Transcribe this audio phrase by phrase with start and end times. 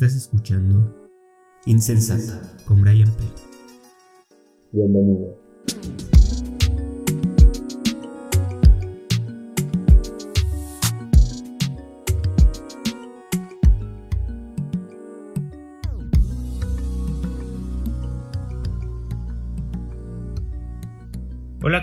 [0.00, 1.10] Estás escuchando
[1.66, 3.24] Insensata con Brian P.
[4.70, 5.37] Bienvenido.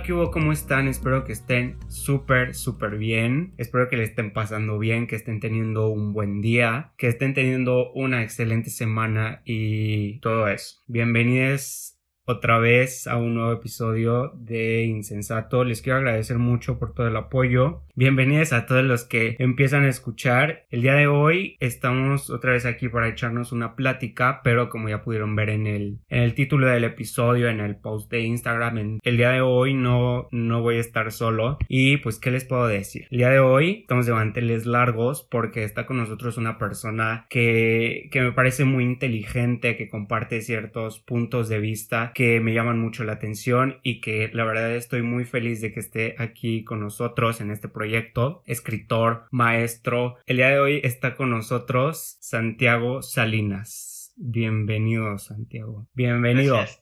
[0.08, 0.88] ¿Cómo están?
[0.88, 3.56] Espero que estén súper, súper bien.
[3.58, 7.92] Espero que le estén pasando bien, que estén teniendo un buen día, que estén teniendo
[7.94, 10.84] una excelente semana y todo eso.
[10.86, 11.95] Bienvenidos
[12.26, 15.64] otra vez a un nuevo episodio de Insensato.
[15.64, 17.84] Les quiero agradecer mucho por todo el apoyo.
[17.94, 20.66] Bienvenidos a todos los que empiezan a escuchar.
[20.70, 25.04] El día de hoy estamos otra vez aquí para echarnos una plática, pero como ya
[25.04, 29.18] pudieron ver en el, en el título del episodio, en el post de Instagram, el
[29.18, 31.58] día de hoy no, no voy a estar solo.
[31.68, 33.08] Y pues, ¿qué les puedo decir?
[33.12, 38.10] El día de hoy estamos de manteles largos porque está con nosotros una persona que,
[38.12, 43.04] que me parece muy inteligente, que comparte ciertos puntos de vista que me llaman mucho
[43.04, 47.42] la atención y que la verdad estoy muy feliz de que esté aquí con nosotros
[47.42, 48.42] en este proyecto.
[48.46, 50.18] Escritor, maestro.
[50.26, 54.14] El día de hoy está con nosotros Santiago Salinas.
[54.16, 55.88] Bienvenido, Santiago.
[55.94, 56.56] Bienvenido.
[56.56, 56.82] Gracias.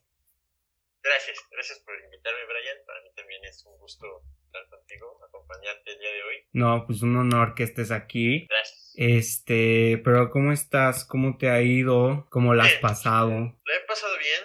[1.02, 2.78] Gracias, gracias por invitarme, Brian.
[2.86, 4.06] Para mí también es un gusto
[4.46, 6.36] estar contigo, acompañarte el día de hoy.
[6.54, 8.46] No, pues un honor que estés aquí.
[8.48, 8.94] Gracias.
[8.96, 11.06] Este, pero ¿cómo estás?
[11.06, 12.28] ¿Cómo te ha ido?
[12.30, 12.82] ¿Cómo la has Bien.
[12.82, 13.32] pasado?
[13.32, 14.44] La he pasado bien,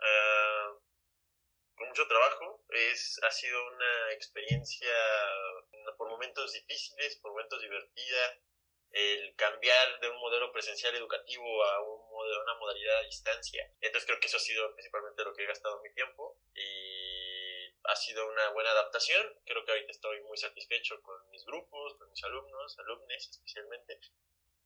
[0.00, 0.68] ah,
[1.76, 2.64] con mucho trabajo.
[2.90, 4.94] Es, ha sido una experiencia
[5.96, 8.38] por momentos difíciles, por momentos divertida.
[8.90, 13.64] El cambiar de un modelo presencial educativo a un modelo, una modalidad a distancia.
[13.80, 17.96] Entonces creo que eso ha sido principalmente lo que he gastado mi tiempo y ha
[17.96, 19.26] sido una buena adaptación.
[19.46, 23.98] Creo que ahorita estoy muy satisfecho con mis grupos, con mis alumnos, alumnes especialmente.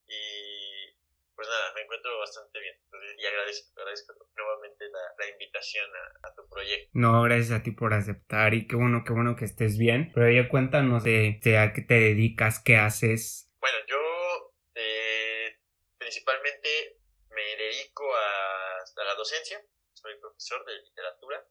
[0.08, 0.92] Y
[1.37, 2.75] pues nada, me encuentro bastante bien.
[2.83, 6.91] Entonces, y agradezco, agradezco nuevamente la, la invitación a, a, tu proyecto.
[6.95, 10.11] No, gracias a ti por aceptar y qué bueno, qué bueno que estés bien.
[10.14, 13.52] Pero ya cuéntanos de, de a qué te dedicas, qué haces.
[13.61, 15.61] Bueno, yo eh,
[15.98, 16.98] principalmente
[17.29, 19.61] me dedico a, a, la docencia.
[19.92, 21.47] Soy profesor de literatura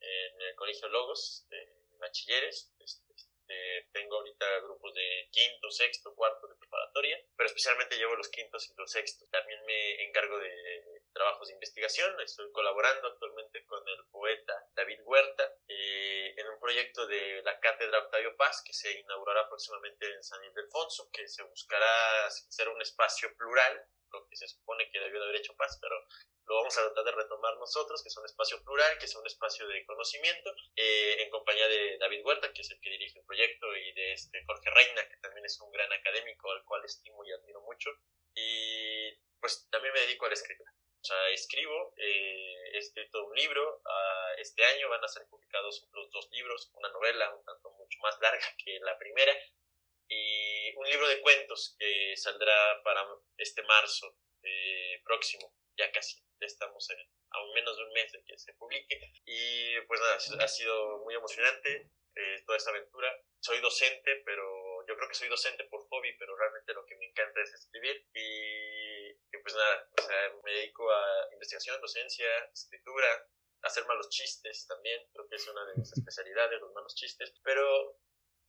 [0.00, 1.56] en el Colegio Logos de
[1.98, 2.74] bachilleres.
[2.78, 3.14] Este,
[3.50, 8.68] este, tengo ahorita grupos de quinto, sexto, cuarto de preparatoria, pero especialmente llevo los quintos
[8.70, 9.28] y los sextos.
[9.30, 12.18] También me encargo de trabajos de investigación.
[12.20, 17.98] Estoy colaborando actualmente con el poeta David Huerta eh, en un proyecto de la Cátedra
[17.98, 23.34] Octavio Paz que se inaugurará próximamente en San Ildefonso, que se buscará ser un espacio
[23.36, 25.94] plural lo que se supone que debió de haber hecho Paz, pero
[26.46, 29.26] lo vamos a tratar de retomar nosotros, que es un espacio plural, que es un
[29.26, 33.24] espacio de conocimiento, eh, en compañía de David Huerta, que es el que dirige el
[33.24, 37.24] proyecto, y de este Jorge Reina, que también es un gran académico, al cual estimo
[37.24, 37.90] y admiro mucho.
[38.34, 40.72] Y pues también me dedico a la escritura.
[41.00, 45.88] O sea, escribo, eh, he escrito un libro, uh, este año van a ser publicados
[45.92, 49.32] los dos libros, una novela un tanto mucho más larga que la primera,
[50.10, 53.06] y un libro de cuentos que saldrá para
[53.38, 56.98] este marzo eh, próximo, ya casi estamos en,
[57.30, 58.98] a menos de un mes de que se publique.
[59.24, 63.08] Y pues nada, ha sido muy emocionante eh, toda esta aventura.
[63.40, 67.06] Soy docente, pero yo creo que soy docente por hobby, pero realmente lo que me
[67.06, 68.04] encanta es escribir.
[68.12, 73.28] Y, y pues nada, o sea, me dedico a investigación, docencia, escritura,
[73.62, 78.00] hacer malos chistes también, creo que es una de mis especialidades, los malos chistes, pero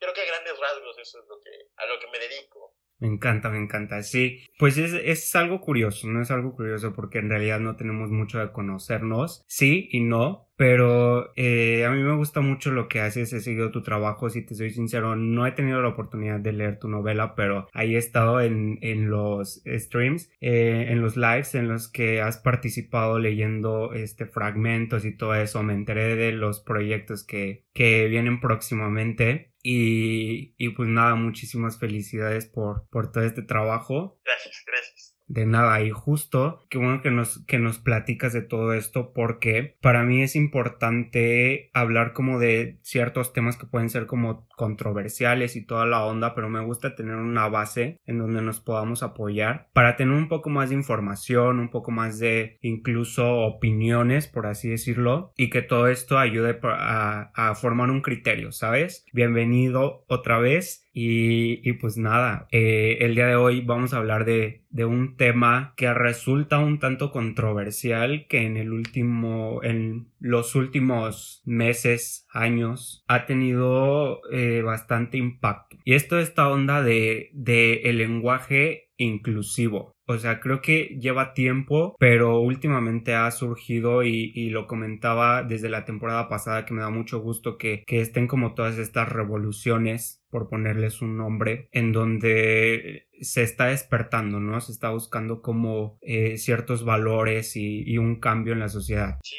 [0.01, 2.73] creo que a grandes rasgos eso es lo que, a lo que me dedico.
[3.01, 4.03] Me encanta, me encanta.
[4.03, 8.11] Sí, pues es, es algo curioso, no es algo curioso porque en realidad no tenemos
[8.11, 13.00] mucho de conocernos, sí y no, pero eh, a mí me gusta mucho lo que
[13.00, 16.53] haces, he seguido tu trabajo, si te soy sincero, no he tenido la oportunidad de
[16.53, 21.56] leer tu novela, pero ahí he estado en, en los streams, eh, en los lives
[21.56, 26.59] en los que has participado leyendo este fragmentos y todo eso, me enteré de los
[26.59, 33.41] proyectos que, que vienen próximamente y, y pues nada, muchísimas felicidades por, por todo este
[33.41, 34.19] trabajo.
[34.23, 35.17] Gracias, gracias.
[35.28, 39.78] De nada, y justo, qué bueno que nos, que nos platicas de todo esto porque
[39.81, 45.66] para mí es importante hablar como de ciertos temas que pueden ser como controversiales y
[45.66, 49.96] toda la onda, pero me gusta tener una base en donde nos podamos apoyar para
[49.96, 55.34] tener un poco más de información, un poco más de incluso opiniones, por así decirlo,
[55.35, 59.03] y que todo esto ayude a, formar un criterio, ¿sabes?
[59.13, 64.25] Bienvenido otra vez y, y, pues nada, eh, el día de hoy vamos a hablar
[64.25, 70.56] de, de, un tema que resulta un tanto controversial que en el último, en los
[70.56, 75.78] últimos meses, años, ha tenido eh, bastante impacto.
[75.84, 79.96] Y esto esta onda de, de lenguaje inclusivo.
[80.06, 85.70] O sea, creo que lleva tiempo, pero últimamente ha surgido y, y lo comentaba desde
[85.70, 90.22] la temporada pasada que me da mucho gusto que, que estén como todas estas revoluciones
[90.29, 94.59] por ponerles un nombre, en donde se está despertando, ¿no?
[94.62, 99.20] Se está buscando como eh, ciertos valores y, y, un cambio en la sociedad.
[99.24, 99.35] Sí,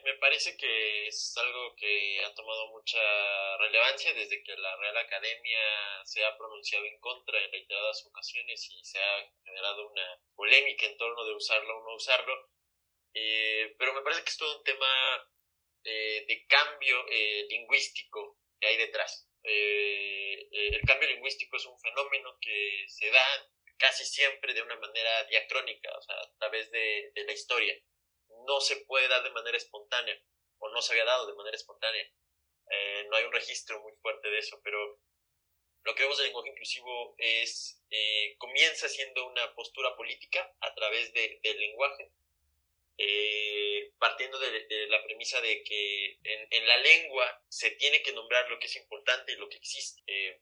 [0.00, 2.98] me parece que es algo que ha tomado mucha
[3.58, 5.60] relevancia desde que la Real Academia
[6.04, 10.96] se ha pronunciado en contra en reiteradas ocasiones y se ha generado una polémica en
[10.96, 12.50] torno de usarlo o no usarlo.
[13.14, 15.28] Eh, pero me parece que es todo un tema
[15.84, 19.28] eh, de cambio eh, lingüístico que hay detrás.
[19.42, 25.24] Eh, el cambio lingüístico es un fenómeno que se da casi siempre de una manera
[25.24, 27.76] diacrónica, o sea, a través de la historia.
[28.46, 30.18] No se puede dar de manera espontánea,
[30.58, 32.10] o no se había dado de manera espontánea.
[32.70, 35.00] Eh, no hay un registro muy fuerte de eso, pero
[35.84, 41.12] lo que vemos del lenguaje inclusivo es, eh, comienza siendo una postura política a través
[41.12, 42.12] de, del lenguaje,
[42.98, 48.12] eh, partiendo de, de, la premisa de que en, en, la lengua se tiene que
[48.12, 50.02] nombrar lo que es importante y lo que existe.
[50.06, 50.40] Eh,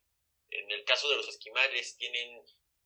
[0.51, 2.43] en el caso de los esquimales tienen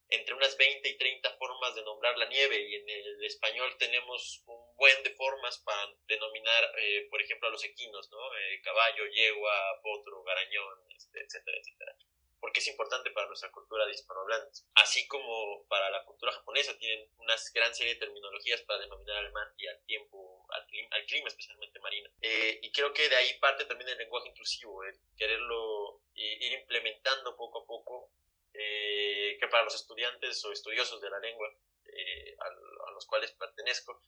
[0.10, 4.44] entre unas 20 y 30 formas de nombrar la nieve y en el español tenemos
[4.46, 8.18] un buen de formas para denominar, eh, por ejemplo, a los equinos, ¿no?
[8.36, 11.96] Eh, caballo, yegua, potro, garañón, este, etcétera, etcétera.
[12.40, 14.68] Porque es importante para nuestra cultura de hispanohablantes.
[14.76, 19.32] Así como para la cultura japonesa tienen una gran serie de terminologías para denominar al
[19.32, 22.10] mar y al tiempo, al clima, al clima especialmente marino.
[22.22, 27.36] Eh, y creo que de ahí parte también el lenguaje inclusivo, el quererlo ir implementando
[27.36, 28.12] poco a poco
[28.58, 31.54] eh, que para los estudiantes o estudiosos de la lengua
[31.86, 34.02] eh, a, a, los cuales pertenezco,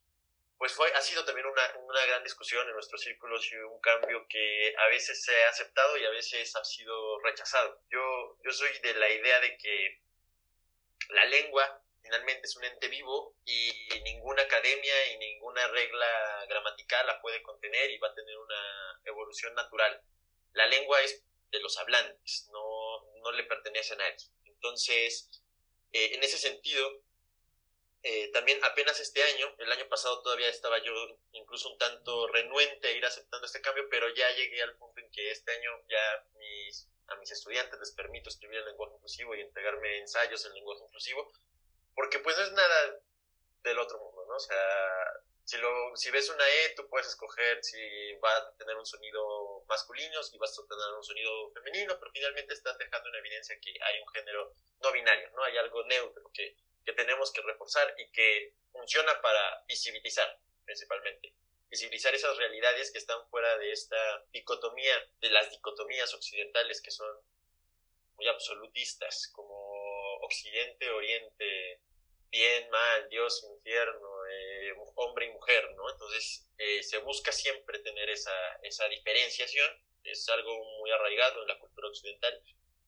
[0.58, 4.26] pues fue, ha sido también una, una gran discusión en nuestros círculos y un cambio
[4.28, 7.80] que a veces se ha aceptado y a veces ha sido rechazado.
[7.90, 10.02] Yo, yo soy de la idea de que
[11.10, 13.72] la lengua finalmente es un ente vivo y
[14.04, 19.54] ninguna academia y ninguna regla gramatical la puede contener y va a tener una evolución
[19.54, 20.02] natural.
[20.54, 24.26] La lengua es de los hablantes, no, no le pertenece a nadie.
[24.46, 25.30] Entonces,
[25.92, 27.04] eh, en ese sentido,
[28.10, 30.94] eh, también apenas este año, el año pasado todavía estaba yo
[31.34, 35.12] incluso un tanto renuente a ir aceptando este cambio, pero ya llegué al punto en
[35.12, 39.42] que este año ya mis, a mis estudiantes les permito escribir en lenguaje inclusivo y
[39.42, 41.34] entregarme ensayos en lenguaje inclusivo,
[41.96, 42.98] porque pues no es nada
[43.64, 44.36] del otro mundo, ¿no?
[44.36, 44.56] O sea,
[45.44, 49.66] si, lo, si ves una E, tú puedes escoger si va a tener un sonido
[49.68, 53.72] masculino, si vas a tener un sonido femenino, pero finalmente estás dejando en evidencia que
[53.84, 55.44] hay un género no binario, ¿no?
[55.44, 56.56] Hay algo neutro que,
[56.88, 61.34] que tenemos que reforzar y que funciona para visibilizar, principalmente.
[61.70, 67.14] Visibilizar esas realidades que están fuera de esta dicotomía, de las dicotomías occidentales que son
[68.16, 69.54] muy absolutistas, como
[70.22, 71.82] Occidente, Oriente,
[72.30, 75.92] bien, mal, Dios, infierno, eh, hombre y mujer, ¿no?
[75.92, 79.70] Entonces eh, se busca siempre tener esa, esa diferenciación,
[80.06, 82.42] es algo muy arraigado en la cultura occidental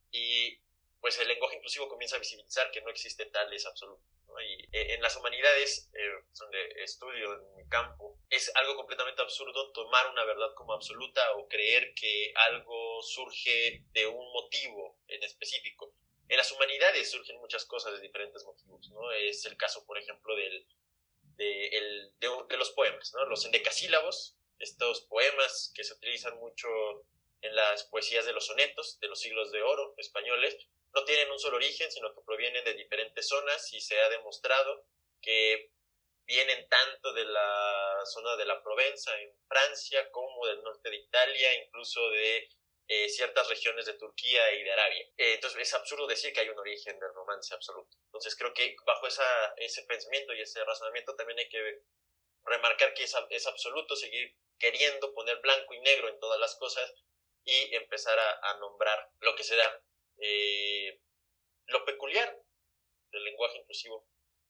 [0.09, 0.57] y
[1.01, 4.05] pues el lenguaje inclusivo comienza a visibilizar que no existe tales absolutos.
[4.27, 4.41] ¿no?
[4.41, 9.71] Y eh, en las humanidades, eh, donde estudio en mi campo, es algo completamente absurdo
[9.71, 15.93] tomar una verdad como absoluta o creer que algo surge de un motivo en específico.
[16.27, 19.11] En las humanidades surgen muchas cosas de diferentes motivos, ¿no?
[19.11, 20.65] Es el caso, por ejemplo, de,
[21.37, 23.25] de, de los poemas, ¿no?
[23.25, 26.67] Los endecasílabos, estos poemas que se utilizan mucho
[27.41, 30.57] en las poesías de los sonetos de los siglos de oro españoles,
[30.93, 34.85] no tienen un solo origen, sino que provienen de diferentes zonas y se ha demostrado
[35.21, 35.71] que
[36.25, 41.63] vienen tanto de la zona de la Provenza en Francia como del norte de Italia,
[41.65, 42.49] incluso de
[42.87, 45.05] eh, ciertas regiones de Turquía y de Arabia.
[45.17, 47.97] Eh, entonces es absurdo decir que hay un origen del romance absoluto.
[48.05, 51.81] Entonces creo que bajo esa, ese pensamiento y ese razonamiento también hay que
[52.43, 56.93] remarcar que es, es absoluto seguir queriendo poner blanco y negro en todas las cosas
[57.43, 59.83] y empezar a, a nombrar lo que se da.
[60.19, 61.01] Eh,
[61.67, 62.37] lo peculiar
[63.11, 64.07] del lenguaje inclusivo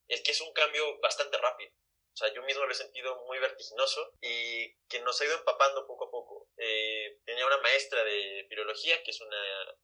[0.08, 1.72] es que es un cambio bastante rápido.
[2.12, 5.86] O sea, yo mismo lo he sentido muy vertiginoso y que nos ha ido empapando
[5.86, 6.48] poco a poco.
[6.56, 9.76] Eh, tenía una maestra de filología que es una,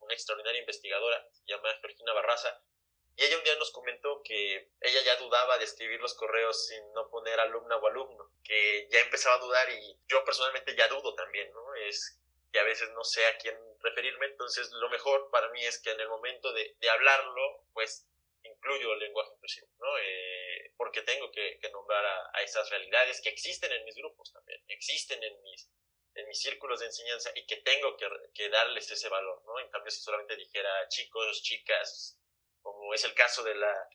[0.00, 2.62] una extraordinaria investigadora, se llama Georgina Barraza,
[3.18, 6.92] y ella un día nos comentó que ella ya dudaba de escribir los correos sin
[6.92, 11.16] no poner alumna o alumno, que ya empezaba a dudar y yo personalmente ya dudo
[11.16, 11.74] también, ¿no?
[11.74, 12.20] Es
[12.52, 15.90] que a veces no sé a quién referirme, entonces lo mejor para mí es que
[15.90, 18.06] en el momento de, de hablarlo, pues
[18.42, 19.98] incluyo el lenguaje inclusivo, ¿no?
[19.98, 24.32] Eh, porque tengo que, que nombrar a, a, esas realidades que existen en mis grupos
[24.32, 25.68] también, existen en mis,
[26.14, 29.58] en mis círculos de enseñanza y que tengo que, que darles ese valor, ¿no?
[29.60, 32.18] En cambio, si solamente dijera chicos, chicas,
[32.62, 33.88] como es el caso de la,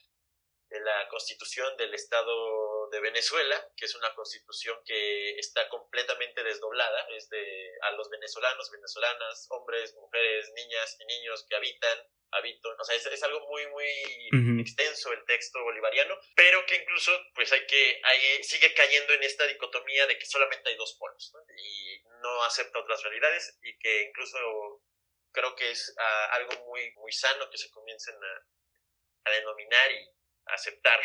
[0.69, 7.27] la constitución del Estado de Venezuela, que es una constitución que está completamente desdoblada, es
[7.29, 12.95] de a los venezolanos, venezolanas, hombres, mujeres, niñas y niños que habitan habito, o sea,
[12.95, 18.43] es, algo muy, muy extenso el texto bolivariano, pero que incluso, pues hay que, hay,
[18.43, 23.03] sigue cayendo en esta dicotomía de que solamente hay dos polos, y no acepta otras
[23.03, 24.83] realidades, y que incluso
[25.31, 30.09] creo que es ah, algo muy, muy sano que se comiencen a, a denominar y
[30.45, 30.99] aceptar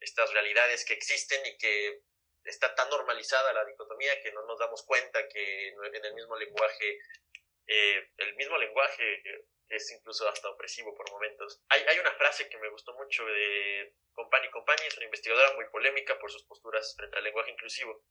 [0.00, 2.02] estas realidades que existen y que
[2.44, 6.98] está tan normalizada la dicotomía que no nos damos cuenta que en el mismo lenguaje,
[7.66, 9.22] eh, el mismo lenguaje
[9.68, 11.60] es incluso hasta opresivo por momentos.
[11.68, 15.68] Hay, hay una frase que me gustó mucho de Compani Compani, es una investigadora muy
[15.70, 18.04] polémica por sus posturas frente al lenguaje inclusivo.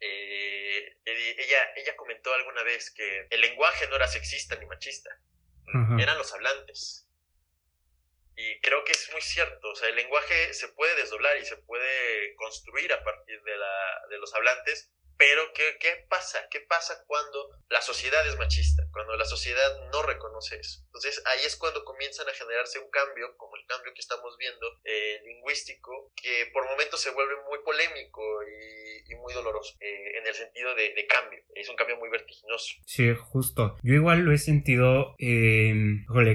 [0.00, 5.10] Eh, ella, ella comentó alguna vez que el lenguaje no era sexista ni machista,
[5.98, 7.06] eran los hablantes.
[8.42, 11.58] Y creo que es muy cierto, o sea, el lenguaje se puede desdoblar y se
[11.58, 16.38] puede construir a partir de, la, de los hablantes, pero ¿qué, ¿qué pasa?
[16.50, 18.84] ¿Qué pasa cuando la sociedad es machista?
[18.90, 20.80] Cuando la sociedad no reconoce eso.
[20.86, 24.66] Entonces ahí es cuando comienzan a generarse un cambio, como el cambio que estamos viendo,
[24.82, 30.34] eh, lingüístico, que por momentos se vuelve muy polémico y, muy doloroso, eh, en el
[30.34, 31.40] sentido de, cambio.
[31.54, 32.76] Es un cambio muy vertiginoso.
[32.86, 33.76] Sí, justo.
[33.82, 35.74] Yo igual lo he sentido, eh,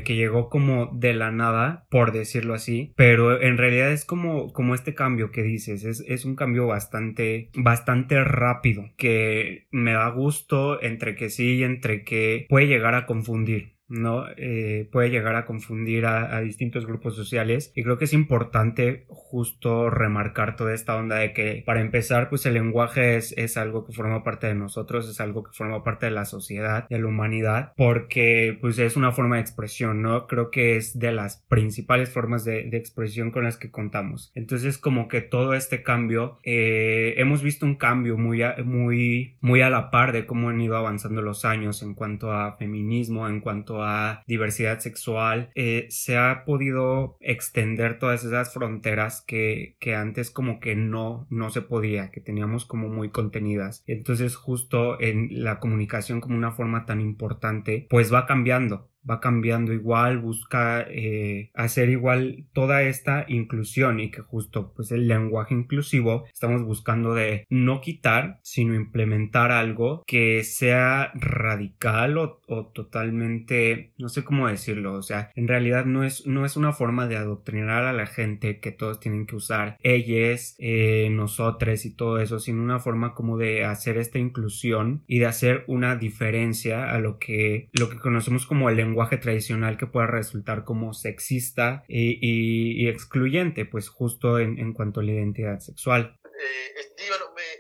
[0.04, 4.76] que llegó como de la nada, por decirlo así, pero en realidad es como, como
[4.76, 10.82] este cambio que dices, es, es un cambio bastante, bastante rápido que me da gusto
[10.82, 13.75] entre que sí y entre que puede llegar a confundir.
[14.00, 14.26] ¿No?
[14.38, 19.90] Eh, puede llegar a confundir a, distintos grupos sociales y creo que es importante justo
[19.90, 23.94] remarcar toda esta onda de que para empezar pues el lenguaje es, es algo que
[23.94, 27.74] forma parte de nosotros, es algo que forma parte de la sociedad, de la humanidad,
[27.78, 30.28] porque pues es una forma de expresión, ¿no?
[30.28, 34.32] Creo que es de las principales formas de, expresión con las que contamos.
[34.36, 39.70] Entonces como que todo este cambio, eh, hemos visto un cambio muy muy, muy a
[39.70, 43.84] la par de cómo han ido avanzando los años en cuanto a feminismo, en cuanto
[43.84, 43.85] a
[44.28, 50.76] diversidad sexual, eh, se ha podido extender todas esas fronteras que, que antes como que
[50.76, 53.84] no, no se podía, que teníamos como muy contenidas.
[53.88, 59.74] Entonces justo en la comunicación como una forma tan importante, pues va cambiando va cambiando
[59.74, 66.26] igual, busca eh, hacer igual toda esta inclusión y que justo pues el lenguaje inclusivo
[66.34, 72.42] estamos buscando de no quitar sino implementar algo que sea radical o,
[72.74, 77.08] totalmente no sé cómo decirlo o sea en realidad no es no es una forma
[77.08, 82.20] de adoctrinar a la gente que todos tienen que usar ellos eh, nosotros y todo
[82.20, 87.00] eso sino una forma como de hacer esta inclusión y de hacer una diferencia a
[87.00, 91.84] lo que lo que conocemos como el lenguaje lenguaje tradicional que pueda resultar como sexista
[91.90, 96.18] y, excluyente, pues justo en, cuanto a la identidad sexual.
[96.24, 96.74] Eh,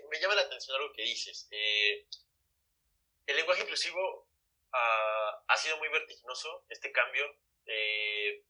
[0.09, 1.49] me, llama la atención algo que dices.
[1.51, 2.07] Eh,
[3.27, 4.29] el lenguaje inclusivo
[4.71, 7.25] ha sido muy vertiginoso, este cambio.
[7.65, 8.45] Eh,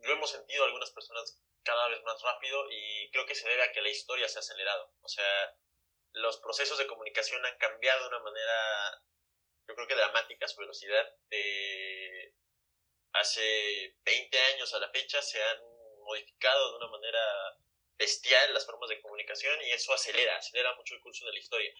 [0.00, 3.72] lo hemos sentido algunas personas cada vez más rápido y creo que se debe a
[3.72, 4.92] que la historia se ha acelerado.
[5.00, 5.54] O sea,
[6.12, 9.02] los procesos de comunicación han cambiado de una manera
[9.68, 11.04] yo creo que dramática su velocidad.
[11.30, 12.34] de
[13.12, 15.58] hace 20 años a la fecha se han
[16.04, 17.58] modificado de una manera
[17.98, 21.72] bestial las formas de comunicación y eso acelera, acelera mucho el curso de la historia.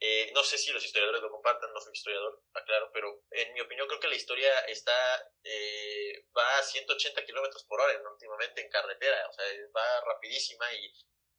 [0.00, 3.60] Eh, no sé si los historiadores lo compartan, no soy historiador, aclaro, pero en mi
[3.60, 8.70] opinión creo que la historia está eh, va a 180 kilómetros por hora últimamente en
[8.70, 9.44] carretera, o sea,
[9.76, 10.92] va rapidísima y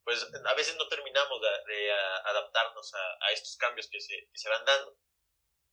[0.04, 1.92] pues a veces no terminamos de,
[2.24, 4.96] adaptarnos a, estos cambios que se, que se van dando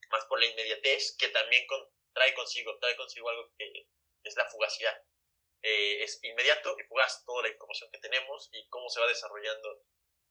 [0.09, 1.65] más por la inmediatez, que también
[2.13, 3.87] trae consigo, trae consigo algo que
[4.23, 5.01] es la fugacidad.
[5.61, 9.83] Eh, es inmediato y fugaz toda la información que tenemos y cómo se va desarrollando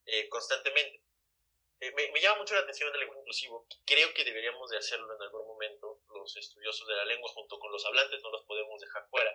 [0.07, 1.03] eh, constantemente.
[1.81, 3.67] Eh, me, me, llama mucho la atención el lenguaje inclusivo.
[3.85, 6.01] Creo que deberíamos de hacerlo en algún momento.
[6.09, 9.31] Los estudiosos de la lengua junto con los hablantes no los podemos dejar fuera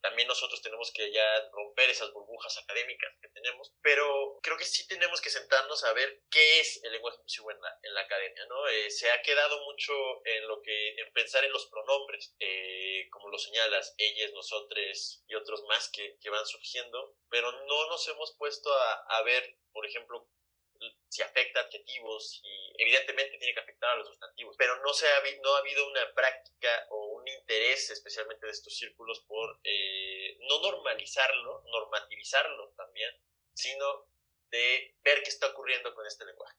[0.00, 4.86] también nosotros tenemos que ya romper esas burbujas académicas que tenemos, pero creo que sí
[4.86, 8.46] tenemos que sentarnos a ver qué es el lenguaje inclusivo en la, en la academia,
[8.46, 8.68] ¿no?
[8.68, 9.92] Eh, se ha quedado mucho
[10.24, 15.34] en lo que, en pensar en los pronombres, eh, como lo señalas, ellas, nosotros y
[15.34, 19.86] otros más que, que van surgiendo, pero no nos hemos puesto a, a ver, por
[19.86, 20.28] ejemplo,
[21.08, 25.22] si afecta adjetivos y evidentemente tiene que afectar a los sustantivos, pero no, se ha,
[25.42, 30.60] no ha habido una práctica o un interés especialmente de estos círculos por eh, no
[30.60, 33.10] normalizarlo, normativizarlo también,
[33.54, 34.06] sino
[34.50, 36.56] de ver qué está ocurriendo con este lenguaje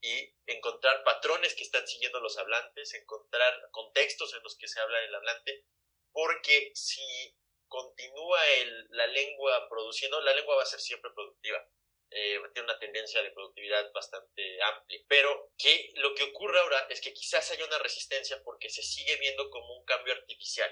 [0.00, 5.02] y encontrar patrones que están siguiendo los hablantes, encontrar contextos en los que se habla
[5.02, 5.64] el hablante,
[6.12, 7.36] porque si
[7.68, 11.66] continúa el, la lengua produciendo, la lengua va a ser siempre productiva.
[12.10, 15.00] Eh, tiene una tendencia de productividad bastante amplia.
[15.08, 19.16] Pero que lo que ocurre ahora es que quizás haya una resistencia porque se sigue
[19.16, 20.70] viendo como un cambio artificial,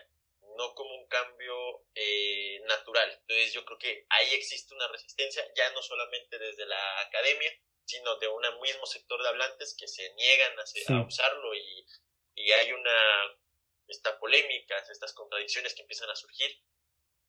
[0.56, 3.10] no como un cambio eh, natural.
[3.12, 7.52] Entonces yo creo que ahí existe una resistencia, ya no solamente desde la academia,
[7.84, 11.86] sino de un mismo sector de hablantes que se niegan a, usarlo y,
[12.34, 13.38] y hay una
[13.86, 16.58] esta polémica, estas contradicciones que empiezan a surgir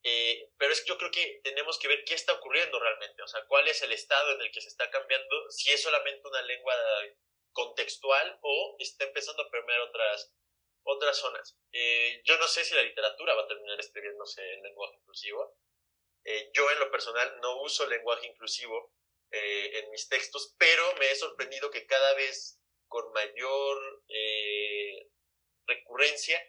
[0.08, 3.44] eh, pero es yo creo que tenemos que ver qué está ocurriendo realmente, o sea,
[3.48, 6.74] cuál es el estado en el que se está cambiando, si es solamente una lengua
[7.50, 10.32] contextual o está empezando a permear otras,
[10.84, 11.58] otras zonas.
[11.72, 15.58] Eh, yo no sé si la literatura va a terminar escribiéndose en lenguaje inclusivo.
[16.24, 18.94] Eh, yo en lo personal no uso lenguaje inclusivo
[19.32, 24.04] en mis textos, pero me he sorprendido que cada vez con mayor
[25.66, 26.40] recurrencia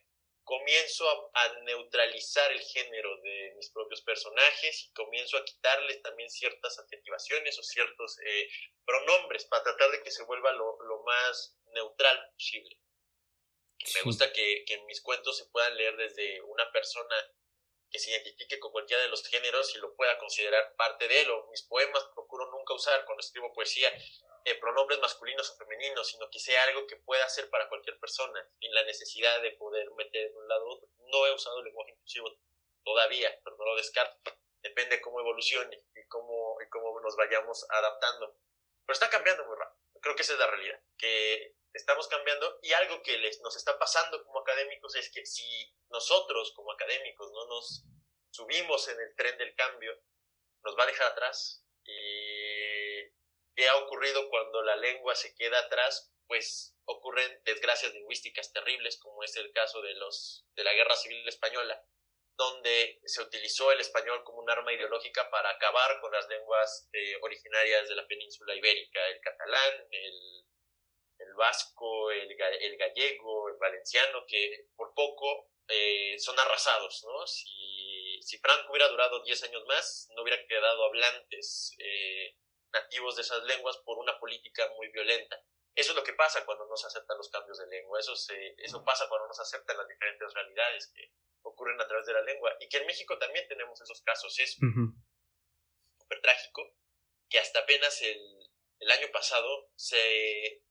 [0.48, 6.80] comienzo a, neutralizar el género de mis propios personajes y comienzo a quitarles también ciertas
[6.80, 8.50] adjetivaciones o ciertos eh,
[8.86, 12.80] pronombres para tratar de que se vuelva lo, más neutral posible.
[13.94, 17.16] Me gusta que, que, mis cuentos se puedan leer desde una persona
[17.90, 21.32] que se identifique con cualquiera de los géneros y lo pueda considerar parte de él.
[21.32, 23.90] O mis poemas procuro nunca usar cuando escribo poesía
[24.46, 28.50] eh, pronombres masculinos o femeninos, sino que sea algo que pueda ser para cualquier persona,
[28.60, 30.90] sin la necesidad de poder meter de un lado otro.
[30.98, 32.32] No he usado el lenguaje inclusivo
[32.84, 34.32] todavía, pero no lo descarto.
[34.62, 38.38] Depende cómo evolucione y cómo, y cómo nos vayamos adaptando.
[38.86, 39.78] Pero está cambiando muy rápido.
[40.02, 43.78] Creo que esa es la realidad, que estamos cambiando y algo que les, nos está
[43.78, 45.46] pasando como académicos es que si
[45.90, 47.32] nosotros como académicos
[48.30, 49.94] subimos en el tren del cambio,
[50.64, 52.68] nos va a dejar atrás y
[53.58, 56.14] ¿Qué ha ocurrido cuando la lengua se queda atrás?
[56.28, 61.28] Pues ocurren desgracias lingüísticas terribles, como es el caso de, los, de la Guerra Civil
[61.28, 61.84] Española,
[62.38, 67.18] donde se utilizó el español como un arma ideológica para acabar con las lenguas eh,
[67.24, 70.46] originarias de la península ibérica, el catalán, el,
[71.18, 72.30] el vasco, el,
[72.78, 77.28] gallego, el valenciano, que por poco eh, son arrasados, ¿no?
[77.28, 82.38] Si, si Franco hubiera durado 10 años más, no hubiera quedado hablantes eh,
[82.72, 85.42] nativos de esas lenguas por una política muy violenta.
[85.76, 88.56] Eso es lo que pasa cuando no se aceptan los cambios de lengua, eso, se,
[88.58, 91.12] eso pasa cuando no se aceptan las diferentes realidades que
[91.44, 94.38] ocurren a través de la lengua y que en México también tenemos esos casos.
[94.40, 96.76] Es súper trágico
[97.30, 98.50] que hasta apenas el,
[98.80, 100.64] el año pasado se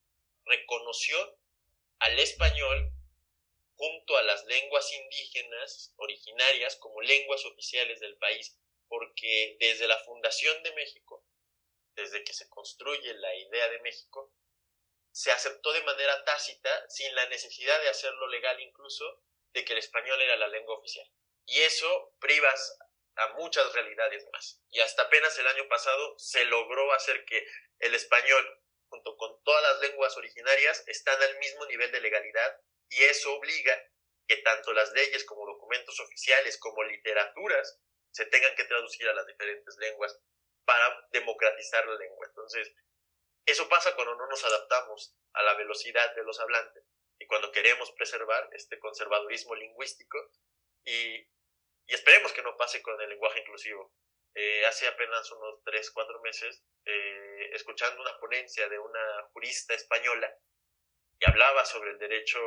[0.45, 1.39] reconoció
[1.99, 2.96] al español
[3.77, 8.59] junto a las lenguas indígenas originarias como lenguas oficiales del país,
[8.89, 11.27] porque desde la fundación de México
[11.97, 14.33] desde que se construye la idea de México,
[15.11, 19.79] se aceptó de manera tácita, sin la necesidad de hacerlo legal incluso, de que el
[19.79, 21.11] español era la lengua oficial.
[21.47, 22.79] Y eso privas
[23.17, 24.61] a muchas realidades más.
[24.69, 27.47] Y hasta apenas el año pasado se logró hacer que
[27.79, 33.03] el español, junto con todas las lenguas originarias, están al mismo nivel de legalidad y
[33.05, 33.77] eso obliga
[34.27, 39.27] que tanto las leyes como documentos oficiales como literaturas se tengan que traducir a las
[39.27, 40.19] diferentes lenguas
[40.65, 42.27] para democratizar la lengua.
[42.27, 42.73] Entonces,
[43.45, 46.85] eso pasa cuando no nos adaptamos a la velocidad de los hablantes
[47.19, 50.19] y cuando queremos preservar este conservadurismo lingüístico
[50.85, 51.19] y,
[51.87, 53.95] y esperemos que no pase con el lenguaje inclusivo.
[54.39, 60.31] Eh, hace apenas unos 3, 4 meses, eh, escuchando una ponencia de una jurista española
[61.19, 62.39] que hablaba sobre el derecho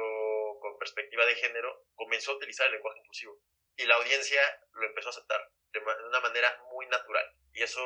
[0.62, 3.42] con perspectiva de género, comenzó a utilizar el lenguaje inclusivo
[3.76, 4.40] y la audiencia
[4.74, 7.26] lo empezó a aceptar de, una manera muy natural.
[7.54, 7.82] Y eso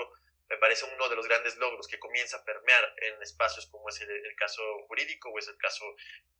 [0.50, 4.02] me parece uno de los grandes logros que comienza a permear en espacios como es
[4.02, 5.86] el, caso jurídico o es el caso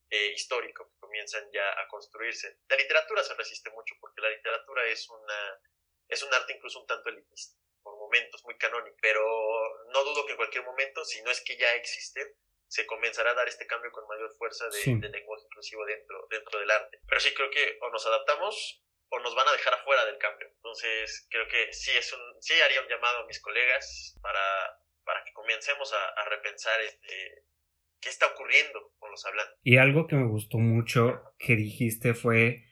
[0.10, 2.58] eh, histórico que comienzan ya a construirse.
[2.68, 5.62] La literatura se resiste mucho porque la literatura es, una,
[6.08, 9.24] es un arte incluso un tanto elitista, por momentos muy canónico, pero
[9.92, 12.36] no dudo que en cualquier momento, si no es que ya existe,
[12.68, 16.60] se comenzará a dar este cambio con mayor fuerza de, de lenguaje inclusivo dentro, dentro
[16.60, 17.00] del arte.
[17.08, 20.48] Pero sí creo que o nos adaptamos o nos van a dejar afuera del cambio.
[20.48, 24.42] Entonces, creo que sí, es un, sí haría un llamado a mis colegas para,
[25.06, 27.46] para que comencemos a, repensar este,
[28.02, 29.56] qué está ocurriendo con los hablantes.
[29.62, 32.64] Y algo que me gustó mucho que dijiste fue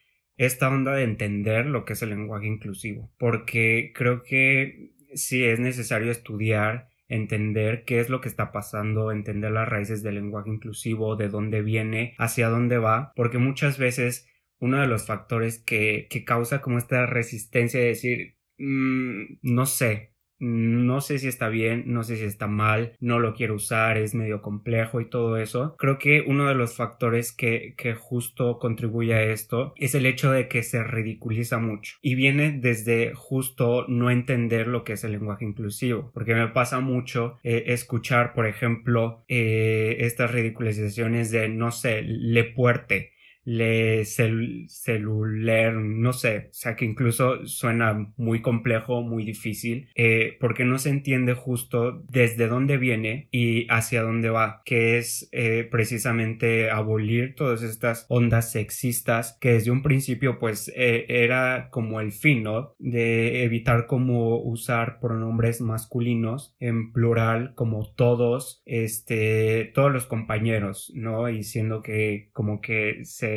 [0.45, 5.59] esta onda de entender lo que es el lenguaje inclusivo, porque creo que sí es
[5.59, 11.15] necesario estudiar entender qué es lo que está pasando, entender las raíces del lenguaje inclusivo,
[11.15, 14.27] de dónde viene, hacia dónde va, porque muchas veces
[14.57, 20.10] uno de los factores que, que causa como esta resistencia de decir, mm, no sé,
[20.41, 24.15] no sé si está bien, no sé si está mal, no lo quiero usar, es
[24.15, 25.75] medio complejo y todo eso.
[25.77, 30.31] Creo que uno de los factores que, que justo contribuye a esto es el hecho
[30.31, 35.11] de que se ridiculiza mucho y viene desde justo no entender lo que es el
[35.11, 41.71] lenguaje inclusivo, porque me pasa mucho eh, escuchar, por ejemplo, eh, estas ridiculizaciones de, no
[41.71, 43.11] sé, le puerte
[43.43, 50.65] le celular, no sé, o sea que incluso suena muy complejo, muy difícil, eh, porque
[50.65, 56.69] no se entiende justo desde dónde viene y hacia dónde va, que es eh, precisamente
[56.69, 62.43] abolir todas estas ondas sexistas que desde un principio pues eh, era como el fin,
[62.43, 62.75] ¿no?
[62.79, 71.29] De evitar como usar pronombres masculinos en plural como todos, este, todos los compañeros, ¿no?
[71.29, 73.30] Y siendo que como que se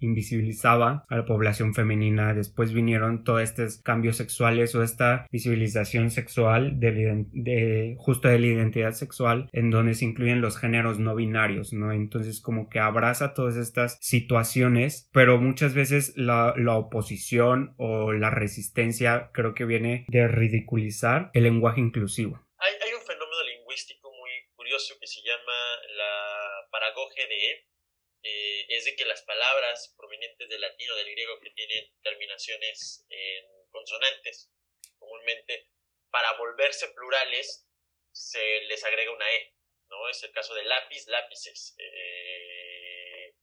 [0.00, 2.34] invisibilizaba a la población femenina.
[2.34, 8.92] Después vinieron todos estos cambios sexuales o esta visibilización sexual de, justo de la identidad
[8.92, 11.92] sexual en donde se incluyen los géneros no binarios, ¿no?
[11.92, 19.30] Entonces como que abraza todas estas situaciones, pero muchas veces la, oposición o la resistencia
[19.32, 22.40] creo que viene de ridiculizar el lenguaje inclusivo.
[22.58, 25.52] Hay, hay un fenómeno lingüístico muy curioso que se llama
[25.96, 27.73] la paragoge de
[28.26, 33.04] eh, es de que las palabras provenientes del latín o del griego que tienen terminaciones
[33.10, 34.50] en consonantes,
[34.98, 35.68] comúnmente
[36.10, 37.68] para volverse plurales
[38.12, 39.54] se les agrega una E,
[39.90, 40.08] ¿no?
[40.08, 43.34] Es el caso de lápiz, lápices, eh,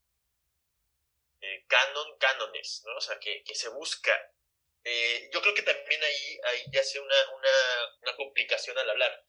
[1.42, 2.96] eh, canon, cánones, ¿no?
[2.96, 4.34] O sea, que, se busca.
[5.32, 7.30] yo creo que también ahí, ahí ya hace una,
[8.00, 9.26] una complicación al hablar.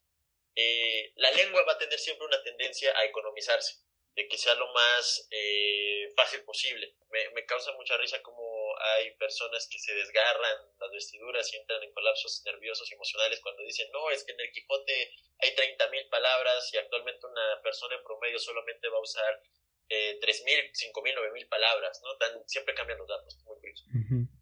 [1.15, 3.83] la lengua va a tener siempre una tendencia a economizarse
[4.15, 6.95] de que sea lo más eh, fácil posible.
[7.09, 8.43] Me, me, causa mucha risa como
[8.79, 13.63] hay personas que se desgarran las vestiduras y entran en colapsos nerviosos y emocionales cuando
[13.63, 18.03] dicen, no, es que en el Quijote hay 30.000 palabras y actualmente una persona en
[18.03, 19.41] promedio solamente va a usar
[19.89, 22.15] eh, 3.000, 5.000, 9.000 palabras, ¿no?
[22.17, 23.85] Tan, siempre cambian los datos, muy curioso.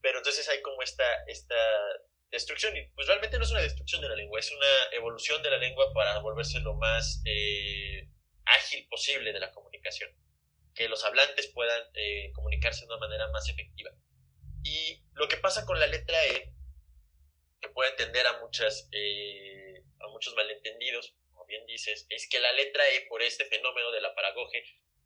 [0.02, 1.56] Pero entonces hay como esta, esta
[2.30, 5.50] destrucción, y pues realmente no es una destrucción de la lengua, es una evolución de
[5.50, 7.22] la lengua para volverse lo más...
[7.26, 8.08] Eh,
[8.46, 10.10] ágil posible de la comunicación,
[10.74, 13.92] que los hablantes puedan eh, comunicarse de una manera más efectiva.
[14.64, 16.54] Y lo que pasa con la letra E,
[17.60, 22.52] que puede entender a, muchas, eh, a muchos malentendidos, como bien dices, es que la
[22.54, 24.64] letra E, por este fenómeno de la paragoge,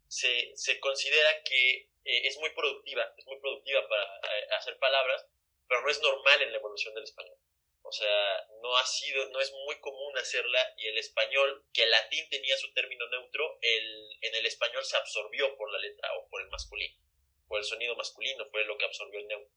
[0.08, 5.26] se, se considera que eh, es muy productiva, es muy productiva para hacer palabras,
[5.67, 7.38] pero no es normal en la evolución del español.
[7.88, 11.91] O sea, no ha sido, no es muy común hacerla y el español, que el
[11.91, 16.28] latín tenía su término neutro, el, en el español se absorbió por la letra o
[16.28, 16.98] por el masculino,
[17.48, 19.56] por el sonido masculino fue lo que absorbió el neutro.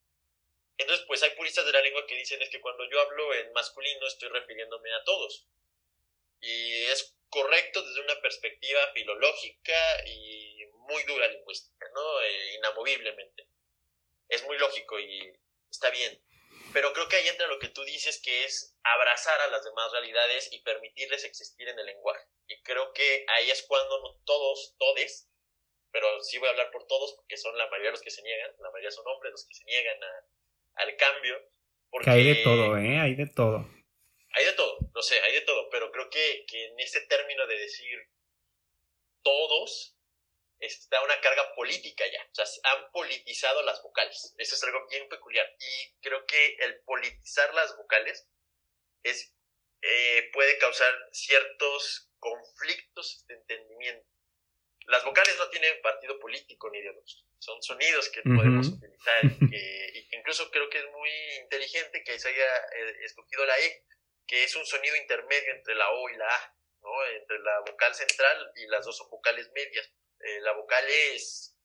[0.77, 3.53] Entonces, pues hay puristas de la lengua que dicen es que cuando yo hablo en
[3.53, 5.47] masculino estoy refiriéndome a todos.
[6.41, 12.21] Y es correcto desde una perspectiva filológica y muy dura lingüística, ¿no?
[12.21, 13.49] Eh, inamoviblemente.
[14.29, 15.33] Es muy lógico y
[15.71, 16.23] está bien.
[16.73, 19.91] Pero creo que ahí entra lo que tú dices, que es abrazar a las demás
[19.93, 22.25] realidades y permitirles existir en el lenguaje.
[22.47, 25.31] Y creo que ahí es cuando no todos, todes,
[25.91, 28.53] pero sí voy a hablar por todos, porque son la mayoría los que se niegan,
[28.59, 29.99] la mayoría son hombres los que se niegan
[30.75, 31.41] al cambio.
[31.91, 32.99] Porque hay de todo, ¿eh?
[32.99, 33.67] Hay de todo.
[34.31, 37.47] Hay de todo, no sé, hay de todo, pero creo que, que en ese término
[37.47, 37.99] de decir
[39.23, 39.98] todos,
[40.61, 42.23] está una carga política ya.
[42.23, 44.35] O sea, han politizado las vocales.
[44.39, 45.47] Eso es algo bien peculiar.
[45.59, 48.29] Y creo que el politizar las vocales
[49.03, 49.35] es,
[49.83, 54.07] eh, puede causar ciertos conflictos de entendimiento.
[54.87, 57.29] Las vocales no tienen partido político ni ideológico.
[57.39, 59.25] Son sonidos que podemos utilizar.
[59.25, 61.11] y incluso creo que es muy
[61.43, 63.85] inteligente que se haya eh, escogido la E,
[64.27, 66.55] que es un sonido intermedio entre la O y la A.
[66.81, 67.07] ¿no?
[67.07, 71.57] entre la vocal central y las dos son vocales medias eh, la vocal es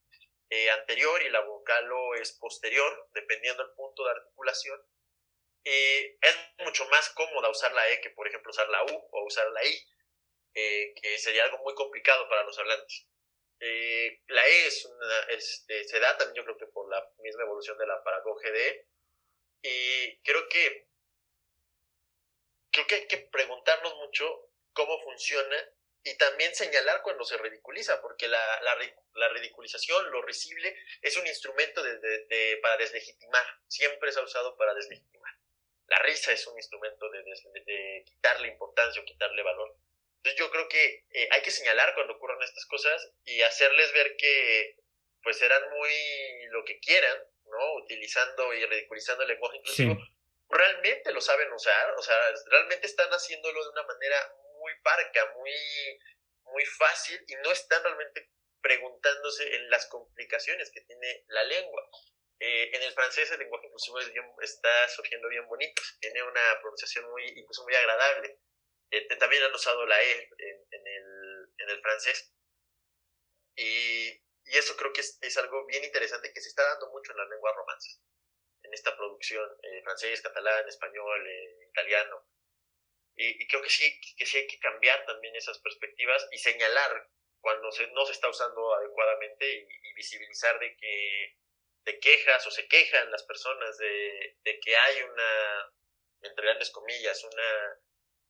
[0.50, 4.80] eh, anterior y la vocal O es posterior, dependiendo del punto de articulación.
[5.66, 9.26] Eh, es mucho más cómoda usar la E que, por ejemplo, usar la U o
[9.26, 9.88] usar la I,
[10.54, 13.08] que sería algo muy complicado para los hablantes.
[14.28, 17.88] la E es una, se da también yo creo que por la misma evolución de
[17.88, 18.88] la paragoge de
[19.64, 20.88] y creo que
[22.72, 25.56] creo que hay que preguntarnos mucho cómo funciona
[26.04, 31.82] y también señalar cuando se ridiculiza, porque la, la, ridiculización, lo risible, es un instrumento
[31.82, 35.34] de, para deslegitimar, siempre se ha usado para deslegitimar.
[35.88, 39.76] La risa es un instrumento de, de quitarle importancia o quitarle valor.
[40.18, 44.16] Entonces yo creo que eh, hay que señalar cuando ocurran estas cosas y hacerles ver
[44.16, 44.78] que
[45.22, 45.92] pues serán muy
[46.52, 47.76] lo que quieran, ¿no?
[47.76, 49.98] Utilizando y ridiculizando el lenguaje inclusivo,
[50.50, 52.16] realmente lo saben usar, o sea,
[52.48, 54.34] realmente están haciéndolo de una manera
[54.64, 55.54] muy parca, muy,
[56.46, 61.84] muy fácil y no están realmente preguntándose en las complicaciones que tiene la lengua.
[62.40, 64.00] Eh, en el francés el lenguaje inclusivo
[64.42, 68.40] está surgiendo bien bonito, tiene una pronunciación muy, incluso muy agradable.
[68.92, 72.34] Eh, también han usado la E en, el, en el, francés.
[73.56, 74.10] Y,
[74.46, 77.18] y, eso creo que es, es, algo bien interesante que se está dando mucho en
[77.18, 78.02] las lenguas romances,
[78.64, 81.22] en esta producción, eh, francés, catalán, español,
[81.70, 82.28] italiano.
[83.16, 87.10] Y, y, creo que sí, que sí hay que cambiar también esas perspectivas y señalar
[87.42, 91.38] cuando se, no se está usando adecuadamente y, visibilizar de que
[91.84, 95.72] te quejas o se quejan las personas de, de que hay una,
[96.24, 97.80] entre grandes comillas, una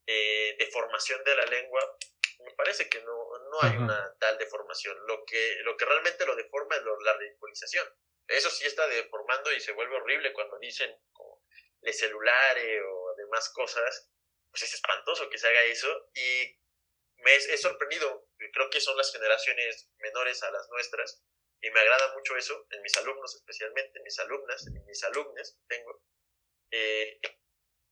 [0.05, 1.97] eh, deformación de la lengua,
[2.43, 4.97] me parece que no, no hay una tal deformación.
[5.07, 7.87] Lo que, lo que realmente lo deforma es la ridiculización.
[8.27, 11.43] Eso sí está deformando y se vuelve horrible cuando dicen como
[11.81, 14.09] le celulares o demás cosas.
[14.53, 16.59] Pues es espantoso que se haga eso y
[17.17, 21.23] me he sorprendido, creo que son las generaciones menores a las nuestras,
[21.59, 25.57] y me agrada mucho eso, en mis alumnos especialmente, en mis alumnas, en mis alumnes
[25.57, 26.03] que tengo,
[26.71, 27.19] eh,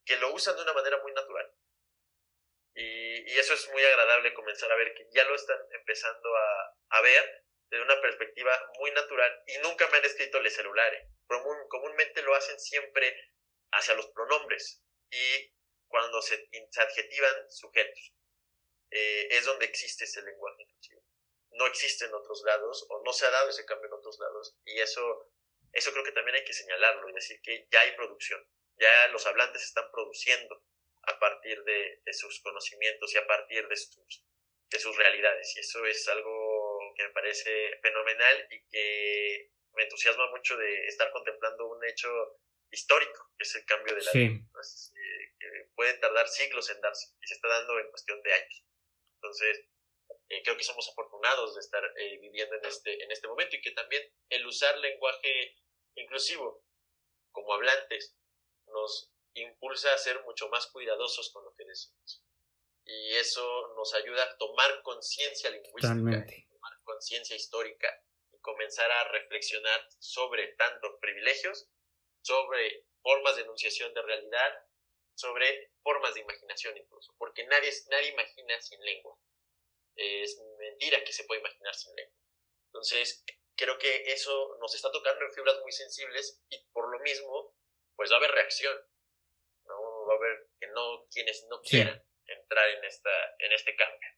[0.05, 1.51] que lo usan de una manera muy natural.
[2.75, 6.77] Y, y, eso es muy agradable comenzar a ver que ya lo están empezando a,
[6.89, 11.07] a ver desde una perspectiva muy natural y nunca me han escrito le celulares.
[11.69, 13.15] comúnmente lo hacen siempre
[13.71, 15.53] hacia los pronombres y
[15.91, 18.13] cuando se, se adjetivan sujetos.
[18.89, 21.01] Eh, es donde existe ese lenguaje inclusivo.
[21.51, 24.57] No existe en otros lados o no se ha dado ese cambio en otros lados
[24.65, 25.31] y eso,
[25.71, 28.45] eso creo que también hay que señalarlo y decir que ya hay producción,
[28.77, 30.63] ya los hablantes están produciendo
[31.03, 34.25] a partir de, sus conocimientos y a partir de sus,
[34.69, 40.29] de sus realidades y eso es algo que me parece fenomenal y que me entusiasma
[40.31, 42.09] mucho de estar contemplando un hecho
[42.71, 44.19] histórico, que es el cambio de la sí.
[44.19, 48.65] Eh, que puede tardar siglos en darse y se está dando en cuestión de años.
[49.15, 49.65] Entonces,
[50.29, 53.61] eh, creo que somos afortunados de estar eh, viviendo en este, en este momento y
[53.61, 55.57] que también el usar lenguaje
[55.95, 56.63] inclusivo
[57.31, 58.15] como hablantes
[58.67, 62.23] nos impulsa a ser mucho más cuidadosos con lo que decimos.
[62.85, 67.87] Y eso nos ayuda a tomar conciencia lingüística, tomar conciencia histórica
[68.31, 71.69] y comenzar a reflexionar sobre tanto privilegios,
[72.21, 74.53] sobre formas de enunciación de realidad
[75.15, 79.17] sobre formas de imaginación incluso, porque nadie, nadie imagina sin lengua.
[79.95, 82.17] Es mentira que se puede imaginar sin lengua.
[82.67, 83.23] Entonces,
[83.55, 87.55] creo que eso nos está tocando en fibras muy sensibles y por lo mismo,
[87.95, 88.75] pues va a haber reacción.
[89.65, 90.05] ¿no?
[90.07, 94.09] Va a haber que no, quienes no quieran entrar en, esta, en este cambio.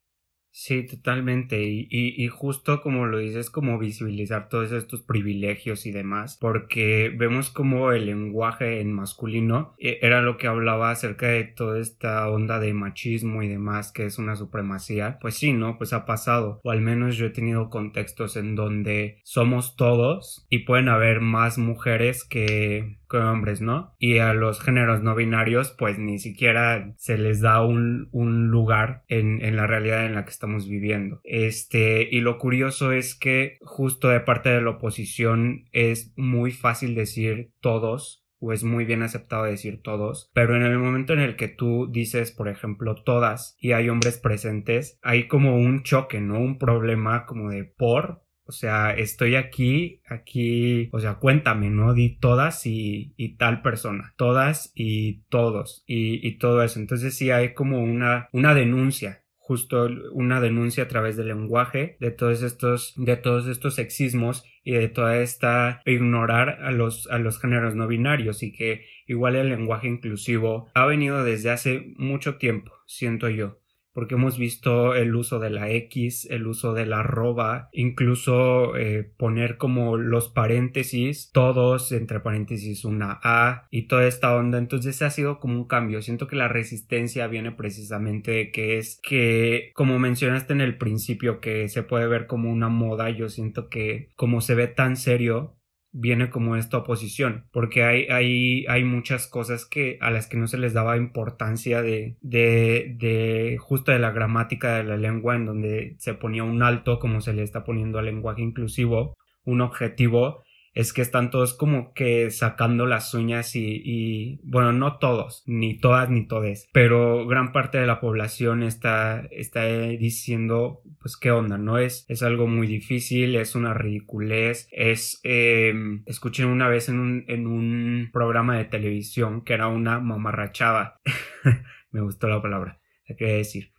[0.56, 1.64] Sí, totalmente.
[1.64, 7.50] Y, y, justo como lo dices, como visibilizar todos estos privilegios y demás, porque vemos
[7.50, 12.60] como el lenguaje en masculino eh, era lo que hablaba acerca de toda esta onda
[12.60, 15.18] de machismo y demás, que es una supremacía.
[15.20, 15.80] Pues sí, ¿no?
[15.80, 16.62] Pues ha pasado.
[16.64, 21.58] O al menos yo he tenido contextos en donde somos todos y pueden haber más
[21.58, 23.94] mujeres que hombres, ¿no?
[24.00, 29.04] Y a los géneros no binarios, pues ni siquiera se les da un, un lugar
[29.08, 31.20] en, en, la realidad en la que estamos viviendo.
[31.24, 36.96] Este, y lo curioso es que justo de parte de la oposición es muy fácil
[36.96, 41.38] decir todos o es muy bien aceptado decir todos, pero en el momento en el
[41.38, 46.40] que tú dices, por ejemplo, todas y hay hombres presentes, hay como un choque, ¿no?
[46.40, 48.22] Un problema como de por,
[48.54, 51.94] sea, estoy aquí, aquí, o sea, cuéntame, ¿no?
[51.94, 56.80] Di todas y, y tal persona, todas y todos y, y, todo eso.
[56.80, 62.12] Entonces sí hay como una, una denuncia, justo una denuncia a través del lenguaje de
[62.12, 67.40] todos estos, de todos estos sexismos y de toda esta ignorar a los, a los
[67.40, 72.72] géneros no binarios y que igual el lenguaje inclusivo ha venido desde hace mucho tiempo,
[72.86, 73.63] siento yo
[73.94, 79.12] porque hemos visto el uso de la X, el uso de la arroba, incluso eh,
[79.18, 84.58] poner como los paréntesis, todos entre paréntesis una A y toda esta onda.
[84.58, 86.02] Entonces ha sido como un cambio.
[86.02, 91.40] Siento que la resistencia viene precisamente de que es que, como mencionaste en el principio,
[91.40, 95.58] que se puede ver como una moda, yo siento que como se ve tan serio,
[95.94, 100.48] viene como esta oposición, porque hay, hay, hay muchas cosas que, a las que no
[100.48, 105.46] se les daba importancia de, de, de justo de la gramática de la lengua, en
[105.46, 110.44] donde se ponía un alto, como se le está poniendo al lenguaje inclusivo, un objetivo,
[110.74, 115.78] es que están todos como que sacando las uñas y, y, bueno, no todos, ni
[115.78, 121.58] todas ni todes, pero gran parte de la población está, está diciendo pues qué onda,
[121.58, 121.78] ¿no?
[121.78, 125.74] Es, es algo muy difícil, es una ridiculez, es, eh,
[126.06, 131.02] escuché una vez en un, en un programa de televisión que era una mamarrachada,
[131.92, 133.72] me gustó la palabra, la quería decir.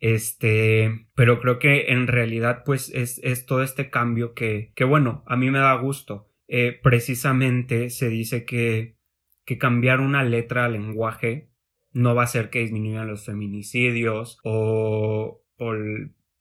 [0.00, 5.24] Este, pero creo que en realidad pues es, es todo este cambio que, que bueno,
[5.26, 8.96] a mí me da gusto eh, precisamente se dice que,
[9.44, 11.50] que cambiar una letra al lenguaje
[11.92, 15.74] no va a hacer que disminuyan los feminicidios o, o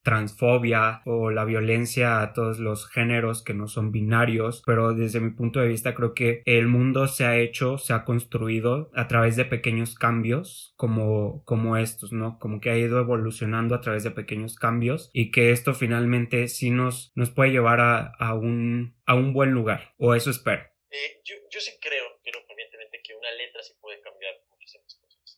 [0.07, 5.31] transfobia o la violencia a todos los géneros que no son binarios, pero desde mi
[5.31, 9.35] punto de vista creo que el mundo se ha hecho, se ha construido a través
[9.35, 12.39] de pequeños cambios como, como estos, ¿no?
[12.39, 16.71] Como que ha ido evolucionando a través de pequeños cambios y que esto finalmente sí
[16.71, 20.63] nos, nos puede llevar a, a un, a un buen lugar, o eso espero.
[20.89, 24.35] Eh, yo, yo sí creo, creo evidentemente que una letra sí puede cambiar.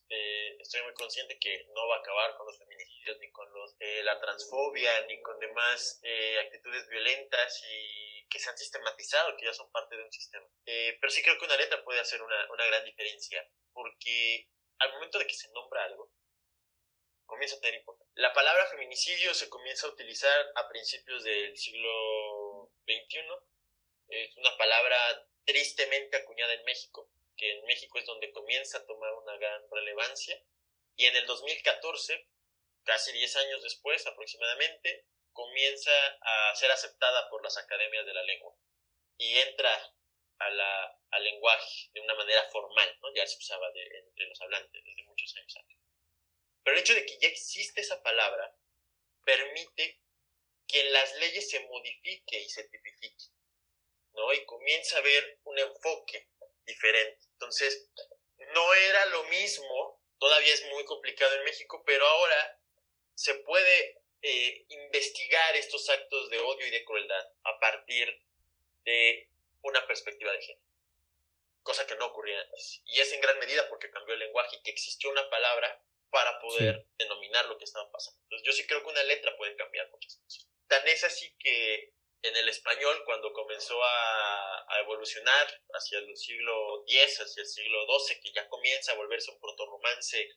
[0.09, 3.75] Eh, estoy muy consciente que no va a acabar con los feminicidios ni con los,
[3.79, 9.45] eh, la transfobia, ni con demás eh, actitudes violentas y que se han sistematizado, que
[9.45, 10.47] ya son parte de un sistema.
[10.65, 14.93] Eh, pero sí creo que una letra puede hacer una, una gran diferencia, porque al
[14.93, 16.11] momento de que se nombra algo,
[17.25, 18.11] comienza a tener importancia.
[18.15, 23.19] La palabra feminicidio se comienza a utilizar a principios del siglo XXI.
[24.07, 24.97] Es una palabra
[25.45, 30.39] tristemente acuñada en México, que en México es donde comienza a tomar una gran relevancia.
[30.95, 32.27] Y en el 2014
[32.89, 38.55] casi 10 años después aproximadamente, comienza a ser aceptada por las academias de la lengua
[39.17, 39.71] y entra
[40.39, 43.13] a la, al lenguaje de una manera formal, ¿no?
[43.13, 45.77] ya se usaba entre los hablantes desde muchos años antes.
[46.63, 48.55] Pero el hecho de que ya existe esa palabra
[49.23, 50.01] permite
[50.67, 53.25] que las leyes se modifique y se tipifique,
[54.13, 54.33] ¿no?
[54.33, 56.29] Y comienza a haber un enfoque
[56.65, 57.27] diferente.
[57.39, 57.89] Entonces,
[58.53, 62.59] no era lo mismo, todavía es muy complicado en México, pero ahora
[63.15, 68.21] se puede eh, investigar estos actos de odio y de crueldad a partir
[68.83, 69.29] de
[69.61, 70.67] una perspectiva de género,
[71.63, 72.81] cosa que no ocurría antes.
[72.83, 76.41] Y es en gran medida porque cambió el lenguaje y que existió una palabra para
[76.41, 78.19] poder denominar lo que estaba pasando.
[78.23, 80.45] Entonces yo sí creo que una letra puede cambiar muchas cosas.
[80.67, 87.19] Tan es así que en el español, cuando comenzó a, evolucionar hacia el siglo X,
[87.19, 90.29] hacia el siglo XII, que ya comienza a volverse un proto-romance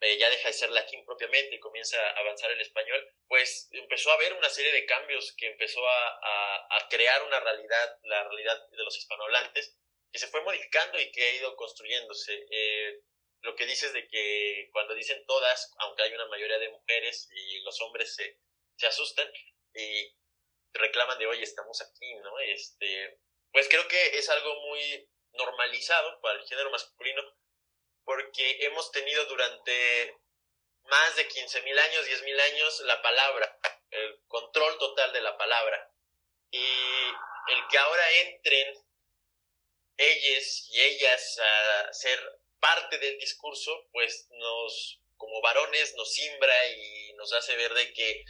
[0.00, 4.12] eh, ya deja de ser latín propiamente y comienza a avanzar el español, pues empezó
[4.12, 8.68] a haber una serie de cambios que empezó a, a, crear una realidad, la realidad
[8.70, 9.76] de los hispanohablantes,
[10.12, 12.46] que se fue modificando y que ha ido construyéndose.
[12.48, 13.00] Eh,
[13.40, 17.60] lo que dices de que cuando dicen todas, aunque hay una mayoría de mujeres y
[17.62, 18.38] los hombres se,
[18.76, 19.30] se asustan
[19.74, 20.14] y
[20.72, 22.38] reclaman de, oye, estamos aquí, ¿no?
[22.40, 23.20] Este,
[23.52, 27.22] pues creo que es algo muy normalizado para el género masculino
[28.04, 30.16] porque hemos tenido durante
[30.84, 33.58] más de 15.000 años, 10.000 años, la palabra,
[33.90, 35.92] el control total de la palabra.
[36.50, 38.82] Y el que ahora entren
[39.98, 42.18] ellas y ellas a ser
[42.60, 48.24] parte del discurso, pues nos, como varones, nos simbra y nos hace ver de que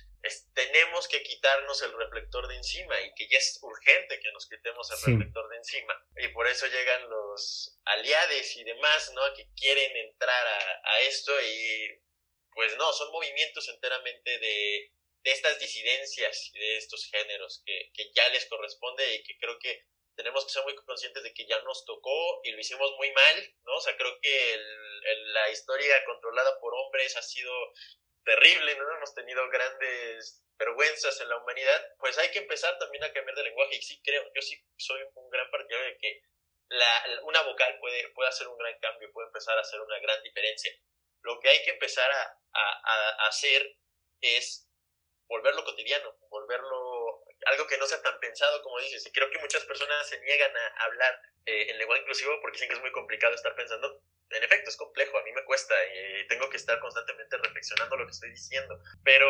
[0.53, 4.91] tenemos que quitarnos el reflector de encima y que ya es urgente que nos quitemos
[4.91, 6.07] el reflector de encima.
[6.17, 9.23] Y por eso llegan los aliados y demás, ¿no?
[9.35, 12.03] Que quieren entrar a, esto y
[12.53, 18.11] pues no, son movimientos enteramente de, de estas disidencias y de estos géneros que, que
[18.13, 21.63] ya les corresponde y que creo que tenemos que ser muy conscientes de que ya
[21.63, 23.77] nos tocó y lo hicimos muy mal, ¿no?
[23.77, 24.57] O sea, creo que
[25.33, 27.53] la historia controlada por hombres ha sido
[28.29, 28.97] terrible, ¿no?
[28.97, 33.45] Hemos tenido grandes vergüenzas en la humanidad, pues hay que empezar también a cambiar de
[33.45, 36.23] lenguaje y sí creo, yo sí soy un gran partidario de que
[36.69, 40.23] la, una vocal puede, puede hacer un gran cambio, puede empezar a hacer una gran
[40.23, 40.71] diferencia.
[41.23, 43.79] Lo que hay que empezar a, a, a hacer
[44.21, 44.69] es
[45.27, 49.07] volverlo cotidiano, volverlo algo que no sea tan pensado como dices.
[49.07, 52.69] Y creo que muchas personas se niegan a hablar eh, en lenguaje inclusivo porque dicen
[52.69, 56.27] que es muy complicado estar pensando en efecto, es complejo, a mí me cuesta y
[56.29, 59.27] tengo que estar constantemente reflexionando lo que estoy diciendo, pero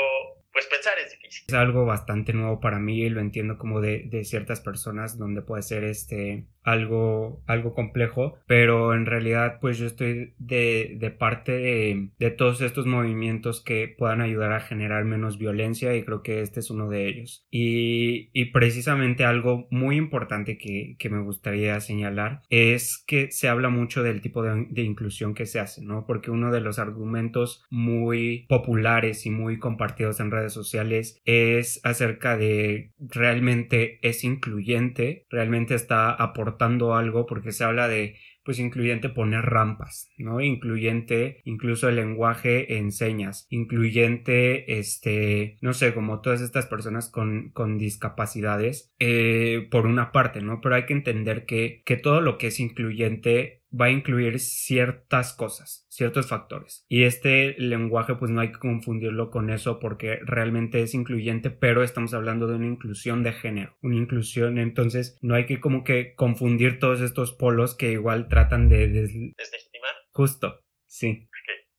[0.52, 1.44] pues pensar es difícil.
[1.48, 5.42] Es algo bastante nuevo para mí y lo entiendo como de, de ciertas personas donde
[5.42, 11.52] puede ser este algo, algo complejo, pero en realidad pues yo estoy de, de parte
[11.52, 16.42] de, de, todos estos movimientos que puedan ayudar a generar menos violencia y creo que
[16.42, 17.46] este es uno de ellos.
[17.50, 23.70] Y, y precisamente algo muy importante que, que, me gustaría señalar es que se habla
[23.70, 26.04] mucho del tipo de, de inclusión que se hace, ¿no?
[26.06, 32.36] Porque uno de los argumentos muy populares y muy compartidos en redes sociales es acerca
[32.36, 38.16] de realmente es incluyente, realmente está aportando algo porque se habla de
[38.48, 40.40] pues incluyente poner rampas, ¿no?
[40.40, 47.50] Incluyente incluso el lenguaje en señas, incluyente, este, no sé, como todas estas personas con,
[47.50, 50.62] con discapacidades, eh, por una parte, ¿no?
[50.62, 55.32] Pero hay que entender que, que todo lo que es incluyente va a incluir ciertas
[55.32, 56.84] cosas, ciertos factores.
[56.88, 61.82] Y este lenguaje pues no hay que confundirlo con eso porque realmente es incluyente, pero
[61.82, 66.14] estamos hablando de una inclusión de género, una inclusión, entonces no hay que como que
[66.14, 69.94] confundir todos estos polos que igual tratan de deslegitimar.
[70.10, 71.28] Justo, sí.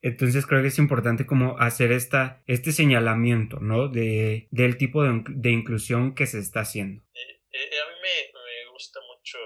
[0.02, 3.90] Entonces creo que es importante como hacer esta, este señalamiento, ¿no?
[3.90, 7.04] De, del tipo de, inclusión que se está haciendo.
[7.14, 9.38] Eh, eh, a mí me gusta mucho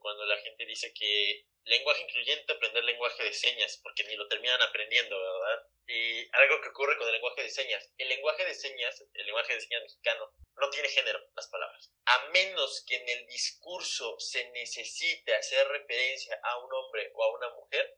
[0.00, 4.60] cuando la gente dice que lenguaje incluyente, aprender lenguaje de señas, porque ni lo terminan
[4.60, 5.66] aprendiendo, ¿verdad?
[5.86, 9.54] Y algo que ocurre con el lenguaje de señas, el lenguaje de señas, el lenguaje
[9.54, 11.90] de señas mexicano, no tiene género, las palabras.
[12.06, 17.32] A menos que en el discurso se necesite hacer referencia a un hombre o a
[17.36, 17.96] una mujer,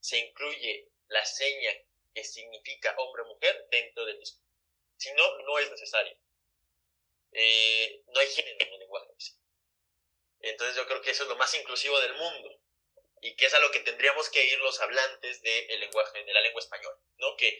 [0.00, 1.72] se incluye la seña
[2.14, 4.44] que significa hombre o mujer dentro del discurso.
[4.96, 6.16] Si no, no es necesario.
[7.32, 9.40] Eh, no hay género en el lenguaje de señas.
[10.40, 12.63] Entonces yo creo que eso es lo más inclusivo del mundo
[13.24, 16.42] y que es a lo que tendríamos que ir los hablantes del lenguaje, de la
[16.42, 17.34] lengua española, ¿no?
[17.38, 17.58] Que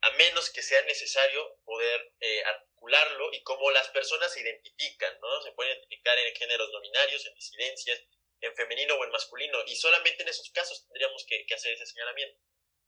[0.00, 5.42] a menos que sea necesario poder eh, articularlo y cómo las personas se identifican, ¿no?
[5.42, 8.00] Se pueden identificar en géneros nominarios, en disidencias,
[8.40, 11.84] en femenino o en masculino, y solamente en esos casos tendríamos que, que hacer ese
[11.84, 12.40] señalamiento.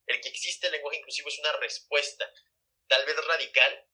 [0.06, 2.32] El que existe el lenguaje inclusivo es una respuesta,
[2.88, 3.88] tal vez radical,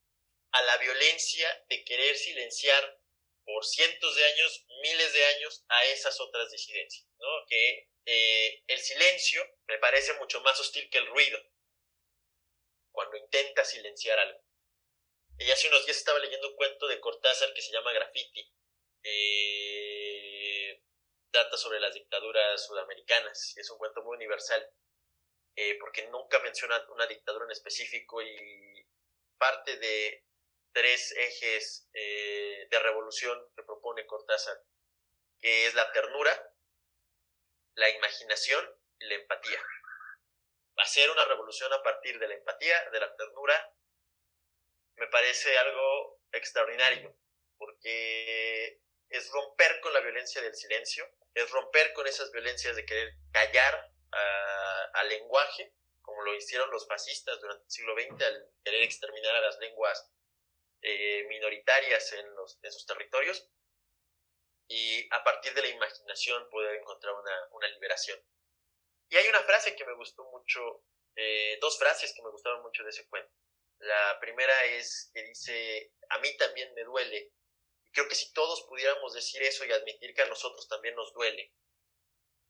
[0.53, 3.01] a la violencia de querer silenciar
[3.45, 7.47] por cientos de años, miles de años, a esas otras disidencias, ¿no?
[7.49, 11.39] Que eh, el silencio me parece mucho más hostil que el ruido,
[12.91, 14.41] cuando intenta silenciar algo.
[15.39, 18.53] Y hace unos días estaba leyendo un cuento de Cortázar que se llama Graffiti.
[19.05, 20.83] Eh,
[21.31, 24.71] trata sobre las dictaduras sudamericanas es un cuento muy universal
[25.57, 28.87] eh, porque nunca menciona una dictadura en específico y
[29.39, 30.25] parte de
[30.73, 34.57] tres ejes de revolución que propone Cortázar,
[35.41, 36.52] que es la ternura,
[37.75, 38.65] la imaginación
[38.99, 39.61] y la empatía.
[40.77, 43.75] Hacer una revolución a partir de la empatía, de la ternura,
[44.97, 47.17] me parece algo extraordinario,
[47.57, 53.15] porque es romper con la violencia del silencio, es romper con esas violencias de querer
[53.33, 53.91] callar
[54.95, 59.41] al lenguaje, como lo hicieron los fascistas durante el siglo XX al querer exterminar a
[59.41, 60.13] las lenguas
[60.83, 63.49] eh, minoritarias en, los, en sus territorios,
[64.73, 68.19] y a partir de la imaginación poder encontrar una, una liberación.
[69.11, 70.83] Y hay una frase que me gustó mucho,
[71.15, 73.31] eh, dos frases que me gustaron mucho de ese cuento.
[73.81, 77.35] La primera es que dice, a mí también me duele.
[77.85, 81.13] Y creo que si todos pudiéramos decir eso y admitir que a nosotros también nos
[81.13, 81.53] duele,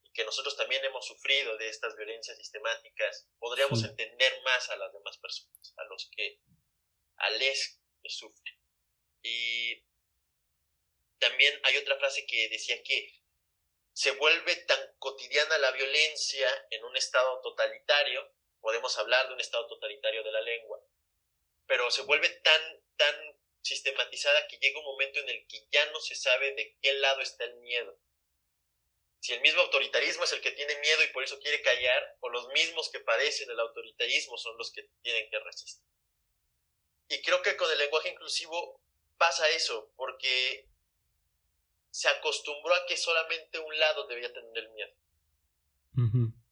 [0.04, 4.92] y que nosotros también hemos sufrido de estas violencias sistemáticas, podríamos entender más a las
[4.92, 6.38] demás personas, a los que,
[7.16, 8.56] a les que sufren.
[9.24, 9.84] Y
[11.22, 13.14] también hay otra frase que decía que
[13.92, 18.28] se vuelve tan cotidiana la violencia en un estado totalitario,
[18.60, 20.84] podemos hablar de un estado totalitario de la lengua,
[21.66, 26.00] pero se vuelve tan, tan sistematizada que llega un momento en el que ya no
[26.00, 27.96] se sabe de qué lado está el miedo.
[29.20, 32.30] Si el mismo autoritarismo es el que tiene miedo y por eso quiere callar, o
[32.30, 35.86] los mismos que padecen el autoritarismo son los que tienen que resistir.
[37.08, 38.82] Y creo que con el lenguaje inclusivo
[39.16, 40.71] pasa eso, porque
[41.92, 44.94] se acostumbró a que solamente un lado debía tener el miedo.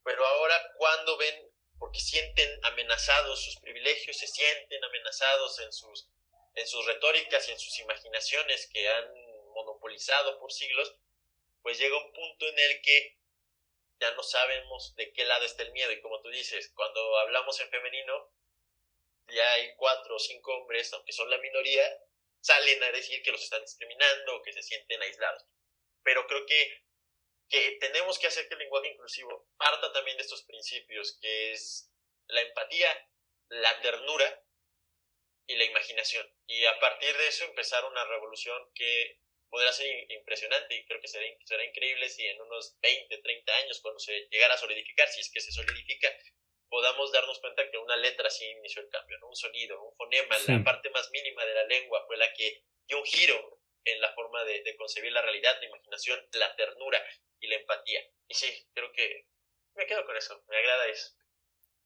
[0.04, 6.10] Pero ahora cuando ven, porque sienten amenazados sus privilegios, se sienten amenazados en sus,
[6.54, 9.14] en sus retóricas y en sus imaginaciones que han
[9.54, 10.94] monopolizado por siglos,
[11.62, 13.18] pues llega un punto en el que
[13.98, 15.90] ya no sabemos de qué lado está el miedo.
[15.90, 18.30] Y como tú dices, cuando hablamos en femenino,
[19.28, 21.82] ya hay cuatro o cinco hombres, aunque son la minoría,
[22.40, 25.44] salen a decir que los están discriminando o que se sienten aislados.
[26.02, 26.84] Pero creo que,
[27.48, 31.90] que tenemos que hacer que el lenguaje inclusivo parta también de estos principios, que es
[32.28, 33.08] la empatía,
[33.48, 34.44] la ternura
[35.46, 36.26] y la imaginación.
[36.46, 39.20] Y a partir de eso empezar una revolución que
[39.50, 43.80] podrá ser impresionante y creo que será, será increíble si en unos 20, 30 años,
[43.82, 46.08] cuando se llegara a solidificar, si es que se solidifica,
[46.70, 49.28] podamos darnos cuenta que una letra así inició el cambio, ¿no?
[49.28, 52.98] Un sonido, un fonema, la parte más mínima de la lengua fue la que dio
[52.98, 56.98] un giro en la forma de, concebir la realidad, la imaginación, la ternura
[57.40, 58.00] y la empatía.
[58.28, 59.26] Y sí, creo que
[59.74, 61.16] me quedo con eso, me agrada eso.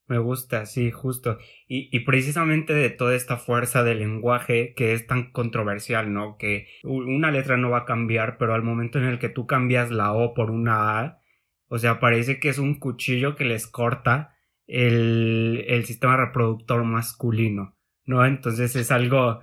[0.06, 1.38] Me gusta, sí, justo.
[1.66, 6.36] Y, y, precisamente de toda esta fuerza del lenguaje que es tan controversial, ¿no?
[6.36, 9.90] Que una letra no va a cambiar, pero al momento en el que tú cambias
[9.90, 11.22] la O por una A,
[11.68, 14.33] o sea, parece que es un cuchillo que les corta
[14.66, 18.24] el, el sistema reproductor masculino, ¿no?
[18.24, 19.40] Entonces es algo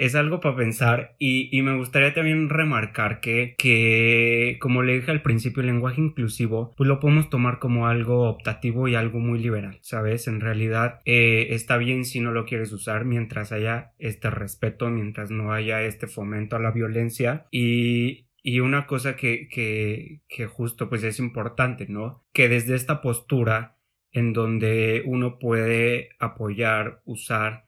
[0.00, 5.10] es algo para pensar y, y, me gustaría también remarcar que, que, como le dije
[5.10, 9.38] al principio, el lenguaje inclusivo, pues lo podemos tomar como algo optativo y algo muy
[9.38, 10.26] liberal, ¿sabes?
[10.26, 15.30] En realidad eh, está bien si no lo quieres usar mientras haya este respeto, mientras
[15.30, 20.88] no haya este fomento a la violencia y, y una cosa que, que, que justo
[20.88, 22.24] pues es importante, ¿no?
[22.32, 23.76] Que desde esta postura
[24.12, 27.66] en donde uno puede apoyar, usar,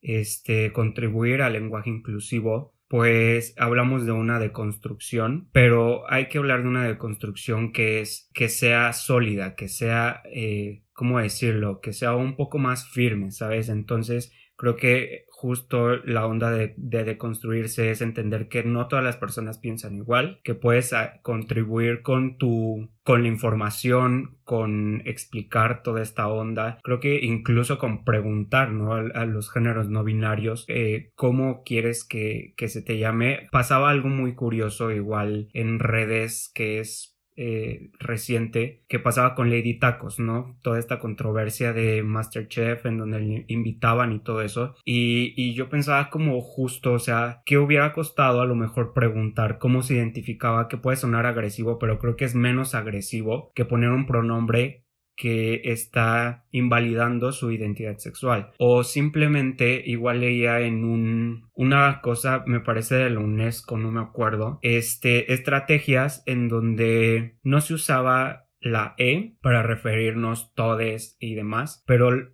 [0.00, 6.68] este, contribuir al lenguaje inclusivo, pues hablamos de una deconstrucción, pero hay que hablar de
[6.68, 11.80] una deconstrucción que es que sea sólida, que sea, eh, ¿cómo decirlo?
[11.80, 13.68] Que sea un poco más firme, ¿sabes?
[13.68, 19.16] Entonces creo que justo la onda de, de, deconstruirse es entender que no todas las
[19.16, 26.02] personas piensan igual, que puedes ah, contribuir con tu, con la información, con explicar toda
[26.02, 28.92] esta onda, creo que incluso con preguntar, ¿no?
[28.92, 33.48] A, los géneros no binarios, eh, cómo quieres que, que se te llame.
[33.50, 39.78] Pasaba algo muy curioso igual en redes que es eh, reciente que pasaba con Lady
[39.78, 40.58] Tacos, ¿no?
[40.60, 44.74] Toda esta controversia de Masterchef en donde invitaban y todo eso.
[44.84, 49.56] Y, y yo pensaba como justo, o sea, ¿qué hubiera costado a lo mejor preguntar
[49.56, 50.68] cómo se identificaba?
[50.68, 54.84] Que puede sonar agresivo, pero creo que es menos agresivo que poner un pronombre
[55.20, 58.52] que está invalidando su identidad sexual.
[58.56, 64.00] O simplemente igual leía en un una cosa me parece de la UNESCO no me
[64.00, 71.84] acuerdo este estrategias en donde no se usaba la E para referirnos todes y demás
[71.86, 72.32] pero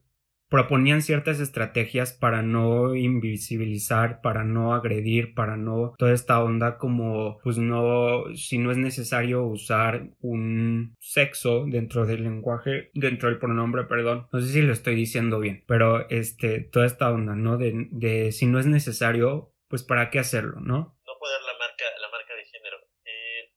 [0.49, 7.39] proponían ciertas estrategias para no invisibilizar, para no agredir, para no toda esta onda como
[7.43, 13.85] pues no si no es necesario usar un sexo dentro del lenguaje, dentro del pronombre,
[13.85, 14.29] perdón.
[14.33, 17.57] No sé si lo estoy diciendo bien, pero este toda esta onda, ¿no?
[17.57, 20.97] De, de si no es necesario, pues para qué hacerlo, ¿no?
[21.07, 22.77] No poner la marca la marca de género.
[23.05, 23.53] Eh,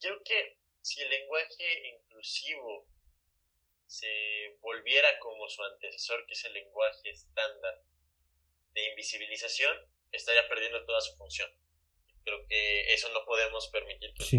[0.00, 1.64] creo que si el lenguaje
[1.96, 2.83] inclusivo
[4.04, 7.82] se volviera como su antecesor, que es el lenguaje estándar
[8.74, 9.74] de invisibilización,
[10.12, 11.50] estaría perdiendo toda su función.
[12.22, 14.38] Creo que eso no podemos permitir que sí.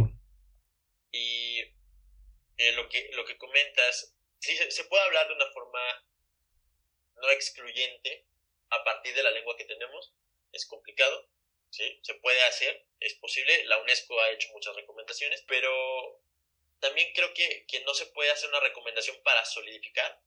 [1.11, 1.61] Y
[2.57, 5.79] eh, lo, que, lo que comentas, sí, se, puede hablar de una forma
[7.15, 8.27] no excluyente
[8.69, 10.13] a partir de la lengua que tenemos,
[10.51, 11.27] es complicado,
[11.71, 11.99] ¿sí?
[12.03, 16.21] Se puede hacer, es posible, la UNESCO ha hecho muchas recomendaciones, pero
[16.85, 20.21] también creo que, que no se puede hacer una recomendación para solidificar,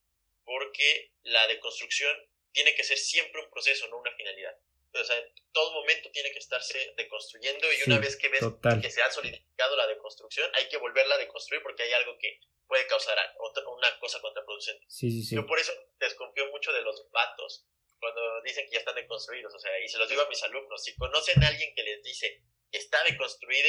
[0.45, 2.17] porque la deconstrucción
[2.53, 4.59] tiene que ser siempre un proceso, no una finalidad.
[4.93, 8.43] O sea, en todo momento tiene que estarse deconstruyendo y una vez que ves
[8.83, 12.41] que se ha solidificado la deconstrucción, hay que volverla a deconstruir porque hay algo que
[12.67, 14.85] puede causar otra, una cosa contraproducente.
[14.89, 15.37] Sí, sí, sí.
[15.37, 17.67] Yo por eso desconfío mucho de los vatos
[18.01, 19.55] cuando dicen que ya están deconstruidos.
[19.55, 22.03] O sea, y se los digo a mis alumnos, si conocen a alguien que les
[22.03, 22.43] dice
[22.73, 23.69] que está deconstruido,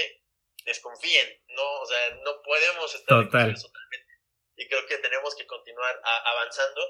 [0.65, 3.65] desconfíen, no, o sea, no podemos estar totalmente.
[4.55, 6.81] Y creo que tenemos que continuar avanzando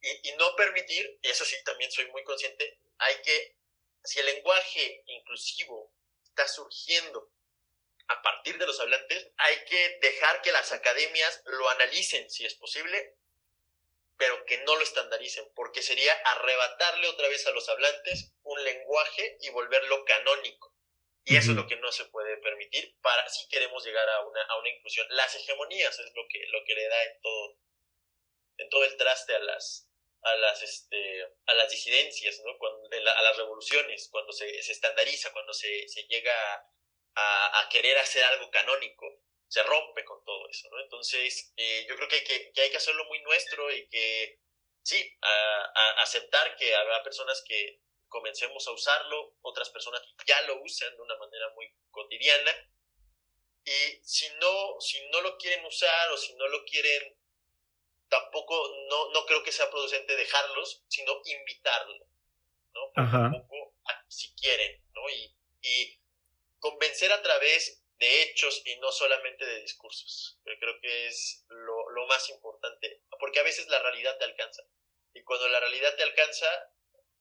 [0.00, 3.56] y, y, no permitir, y eso sí, también soy muy consciente, hay que,
[4.04, 5.92] si el lenguaje inclusivo
[6.24, 7.30] está surgiendo
[8.08, 12.54] a partir de los hablantes, hay que dejar que las academias lo analicen si es
[12.54, 13.16] posible,
[14.16, 19.36] pero que no lo estandaricen, porque sería arrebatarle otra vez a los hablantes un lenguaje
[19.40, 20.75] y volverlo canónico.
[21.28, 24.42] Y eso es lo que no se puede permitir para si queremos llegar a una,
[24.42, 25.08] a una inclusión.
[25.10, 27.58] Las hegemonías es lo que, lo que le da en todo,
[28.58, 29.90] en todo el traste a las,
[30.22, 32.56] a las, este, a las disidencias, ¿no?
[32.58, 36.32] Cuando, a las revoluciones, cuando se, se estandariza, cuando se, se llega
[37.16, 40.80] a, a, querer hacer algo canónico, se rompe con todo eso, ¿no?
[40.80, 44.38] Entonces, eh, yo creo que hay que, que hay que hacerlo muy nuestro y que,
[44.84, 50.62] sí, a, a aceptar que habrá personas que comencemos a usarlo, otras personas ya lo
[50.62, 52.52] usan de una manera muy cotidiana.
[53.64, 57.16] Y si no, si no lo quieren usar o si no lo quieren,
[58.08, 58.54] tampoco,
[58.88, 62.06] no, no creo que sea producente dejarlos, sino invitarlo,
[62.72, 62.92] ¿no?
[63.32, 63.74] Poco
[64.08, 65.08] si quieren, ¿no?
[65.10, 66.00] Y, y
[66.58, 70.38] convencer a través de hechos y no solamente de discursos.
[70.44, 74.62] Yo creo que es lo, lo más importante, porque a veces la realidad te alcanza.
[75.14, 76.46] Y cuando la realidad te alcanza,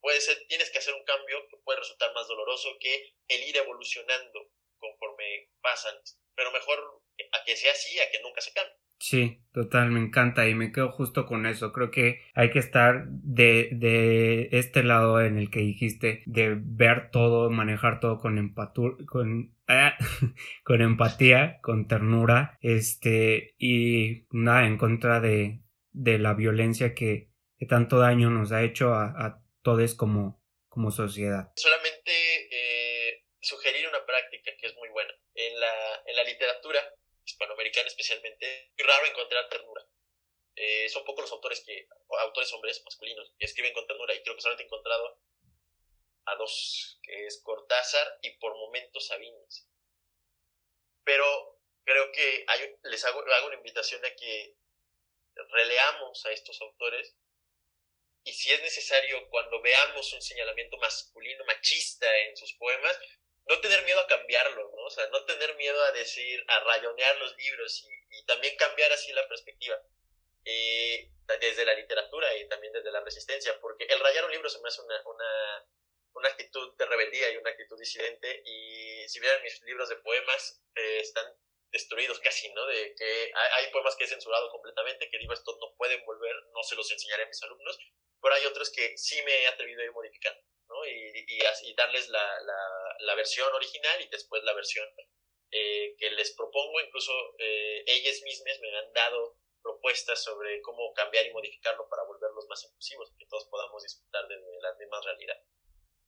[0.05, 3.57] puede ser, tienes que hacer un cambio que puede resultar más doloroso que el ir
[3.57, 5.95] evolucionando conforme pasan,
[6.35, 7.01] pero mejor
[7.31, 8.75] a que sea así, a que nunca se cambie.
[8.99, 11.73] Sí, total, me encanta y me quedo justo con eso.
[11.73, 17.09] Creo que hay que estar de, de este lado en el que dijiste, de ver
[17.09, 19.97] todo, manejar todo con empatía, con, ah,
[20.63, 27.65] con empatía, con ternura, este, y nada, en contra de, de la violencia que, que
[27.65, 30.39] tanto daño nos ha hecho a, a todos como,
[30.69, 31.51] como sociedad.
[31.55, 32.13] Solamente
[32.51, 35.11] eh, sugerir una práctica que es muy buena.
[35.33, 36.79] En la, en la literatura
[37.25, 39.83] hispanoamericana especialmente, es raro encontrar ternura.
[40.55, 41.87] Eh, son pocos los autores que,
[42.19, 45.19] autores hombres masculinos, que escriben con ternura y creo que solamente he encontrado
[46.25, 49.67] a dos, que es Cortázar y por momentos Sabines.
[51.03, 52.45] Pero creo que
[52.83, 54.55] les hago, hago una invitación a que
[55.49, 57.17] releamos a estos autores
[58.25, 62.99] y si es necesario cuando veamos un señalamiento masculino, machista en sus poemas,
[63.47, 64.83] no tener miedo a cambiarlo, ¿no?
[64.83, 69.13] O sea, no tener miedo a decir, a rayonear los libros y, también cambiar así
[69.13, 69.79] la perspectiva.
[70.43, 74.59] Eh, desde la literatura y también desde la resistencia, porque el rayar un libro se
[74.61, 75.67] me hace una, una,
[76.13, 80.63] una actitud de rebeldía y una actitud disidente, y si vieran mis libros de poemas,
[80.75, 81.25] eh, están
[81.71, 82.65] destruidos casi, ¿no?
[82.65, 86.63] De que hay, poemas que he censurado completamente, que digo, esto no pueden volver, no
[86.63, 87.77] se los enseñaré a mis alumnos,
[88.25, 90.41] pero hay otros que sí me he atrevido a ir modificando.
[90.89, 92.25] Y, y, darles la,
[92.97, 94.87] la, versión original y después la versión
[95.51, 96.81] eh, que les propongo.
[96.81, 102.47] Incluso eh, ellas mismas me han dado propuestas sobre cómo cambiar y modificarlo para volverlos
[102.47, 105.45] más inclusivos, que todos podamos disfrutar de, las mismas realidades.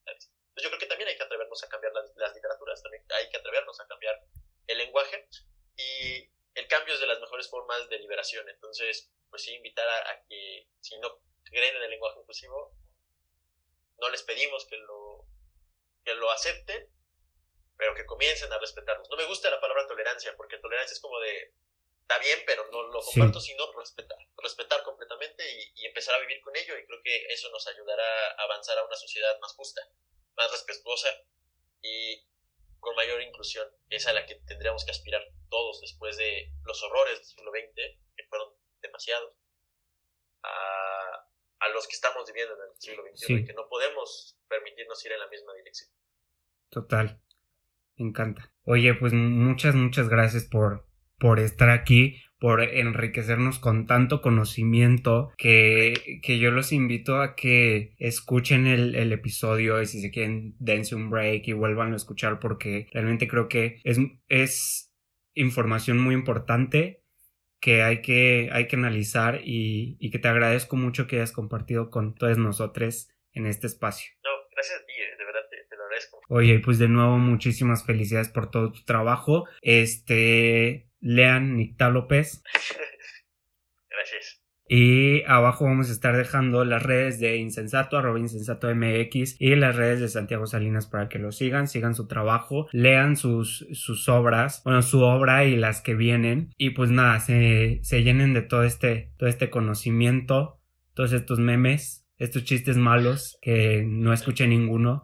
[0.08, 3.30] Entonces yo creo que también hay que atrevernos a cambiar las, las literaturas, también hay
[3.30, 4.20] que atrevernos a cambiar
[4.66, 5.28] el lenguaje
[5.76, 8.50] y el cambio es de las mejores formas de liberación.
[8.50, 12.74] Entonces, pues sí, invitar a que si no creen en el lenguaje inclusivo,
[14.00, 15.26] no les pedimos que lo,
[16.04, 16.90] que lo acepten,
[17.78, 19.10] pero que comiencen a respetarnos.
[19.10, 21.54] No me gusta la palabra tolerancia, porque tolerancia es como de,
[22.02, 25.44] está bien, pero no lo comparto, sino respetar, respetar completamente
[25.76, 26.78] y, empezar a vivir con ello.
[26.78, 29.82] Y creo que eso nos ayudará a avanzar a una sociedad más justa,
[30.36, 31.10] más respetuosa
[31.82, 32.26] y
[32.80, 33.70] con mayor inclusión.
[33.90, 37.74] Es a la que tendríamos que aspirar todos después de los horrores del siglo XX,
[38.16, 39.34] que fueron demasiados,
[40.44, 41.27] a,
[41.60, 45.12] a los que estamos viviendo en el siglo XXI y que no podemos permitirnos ir
[45.12, 45.90] en la misma dirección.
[46.70, 47.22] Total,
[47.98, 48.52] me encanta.
[48.64, 50.86] Oye, pues muchas, muchas gracias por,
[51.18, 57.96] por estar aquí, por enriquecernos con tanto conocimiento que, que yo los invito a que
[57.98, 62.40] escuchen el, el, episodio y si se quieren dense un break y vuelvan a escuchar
[62.40, 63.98] porque realmente creo que es,
[64.28, 64.94] es
[65.34, 67.04] información muy importante
[67.60, 71.90] que hay que, hay que analizar y, y, que te agradezco mucho que hayas compartido
[71.90, 74.12] con todos nosotros en este espacio.
[74.24, 76.20] No, gracias a ti, eh, de verdad te, lo agradezco.
[76.30, 79.46] Oye, pues de nuevo muchísimas felicidades por todo tu trabajo.
[79.62, 82.44] Este, lean Nicta López.
[83.90, 84.37] gracias.
[84.70, 89.76] Y abajo vamos a estar dejando las redes de Insensato, arroba Insensato MX y las
[89.76, 94.62] redes de Santiago Salinas para que lo sigan, sigan su trabajo, lean sus, sus obras,
[94.66, 96.54] bueno, su obra y las que vienen.
[96.58, 100.60] Y pues nada, se, se llenen de todo este, todo este conocimiento,
[100.94, 105.04] todos estos memes, estos chistes malos que no escuché ninguno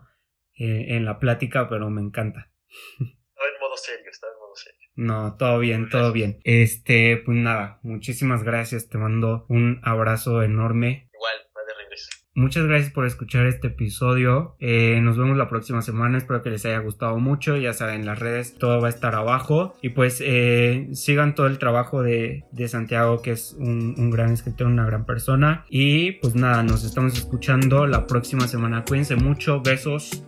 [0.57, 2.51] eh, en la plática, pero me encanta.
[2.99, 4.82] Está en modo serio, está en modo serio.
[4.95, 6.39] No, todo bien, todo bien.
[6.43, 8.89] Este, pues nada, muchísimas gracias.
[8.89, 11.09] Te mando un abrazo enorme.
[11.13, 12.09] Igual, va de regreso.
[12.35, 14.55] Muchas gracias por escuchar este episodio.
[14.59, 16.17] Eh, nos vemos la próxima semana.
[16.17, 17.57] Espero que les haya gustado mucho.
[17.57, 19.75] Ya saben, las redes, todo va a estar abajo.
[19.81, 24.31] Y pues eh, sigan todo el trabajo de, de Santiago, que es un, un, gran
[24.31, 25.65] escritor, una gran persona.
[25.69, 28.83] Y pues nada, nos estamos escuchando la próxima semana.
[28.83, 29.61] Cuídense mucho.
[29.61, 30.23] Besos.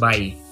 [0.00, 0.45] Bye.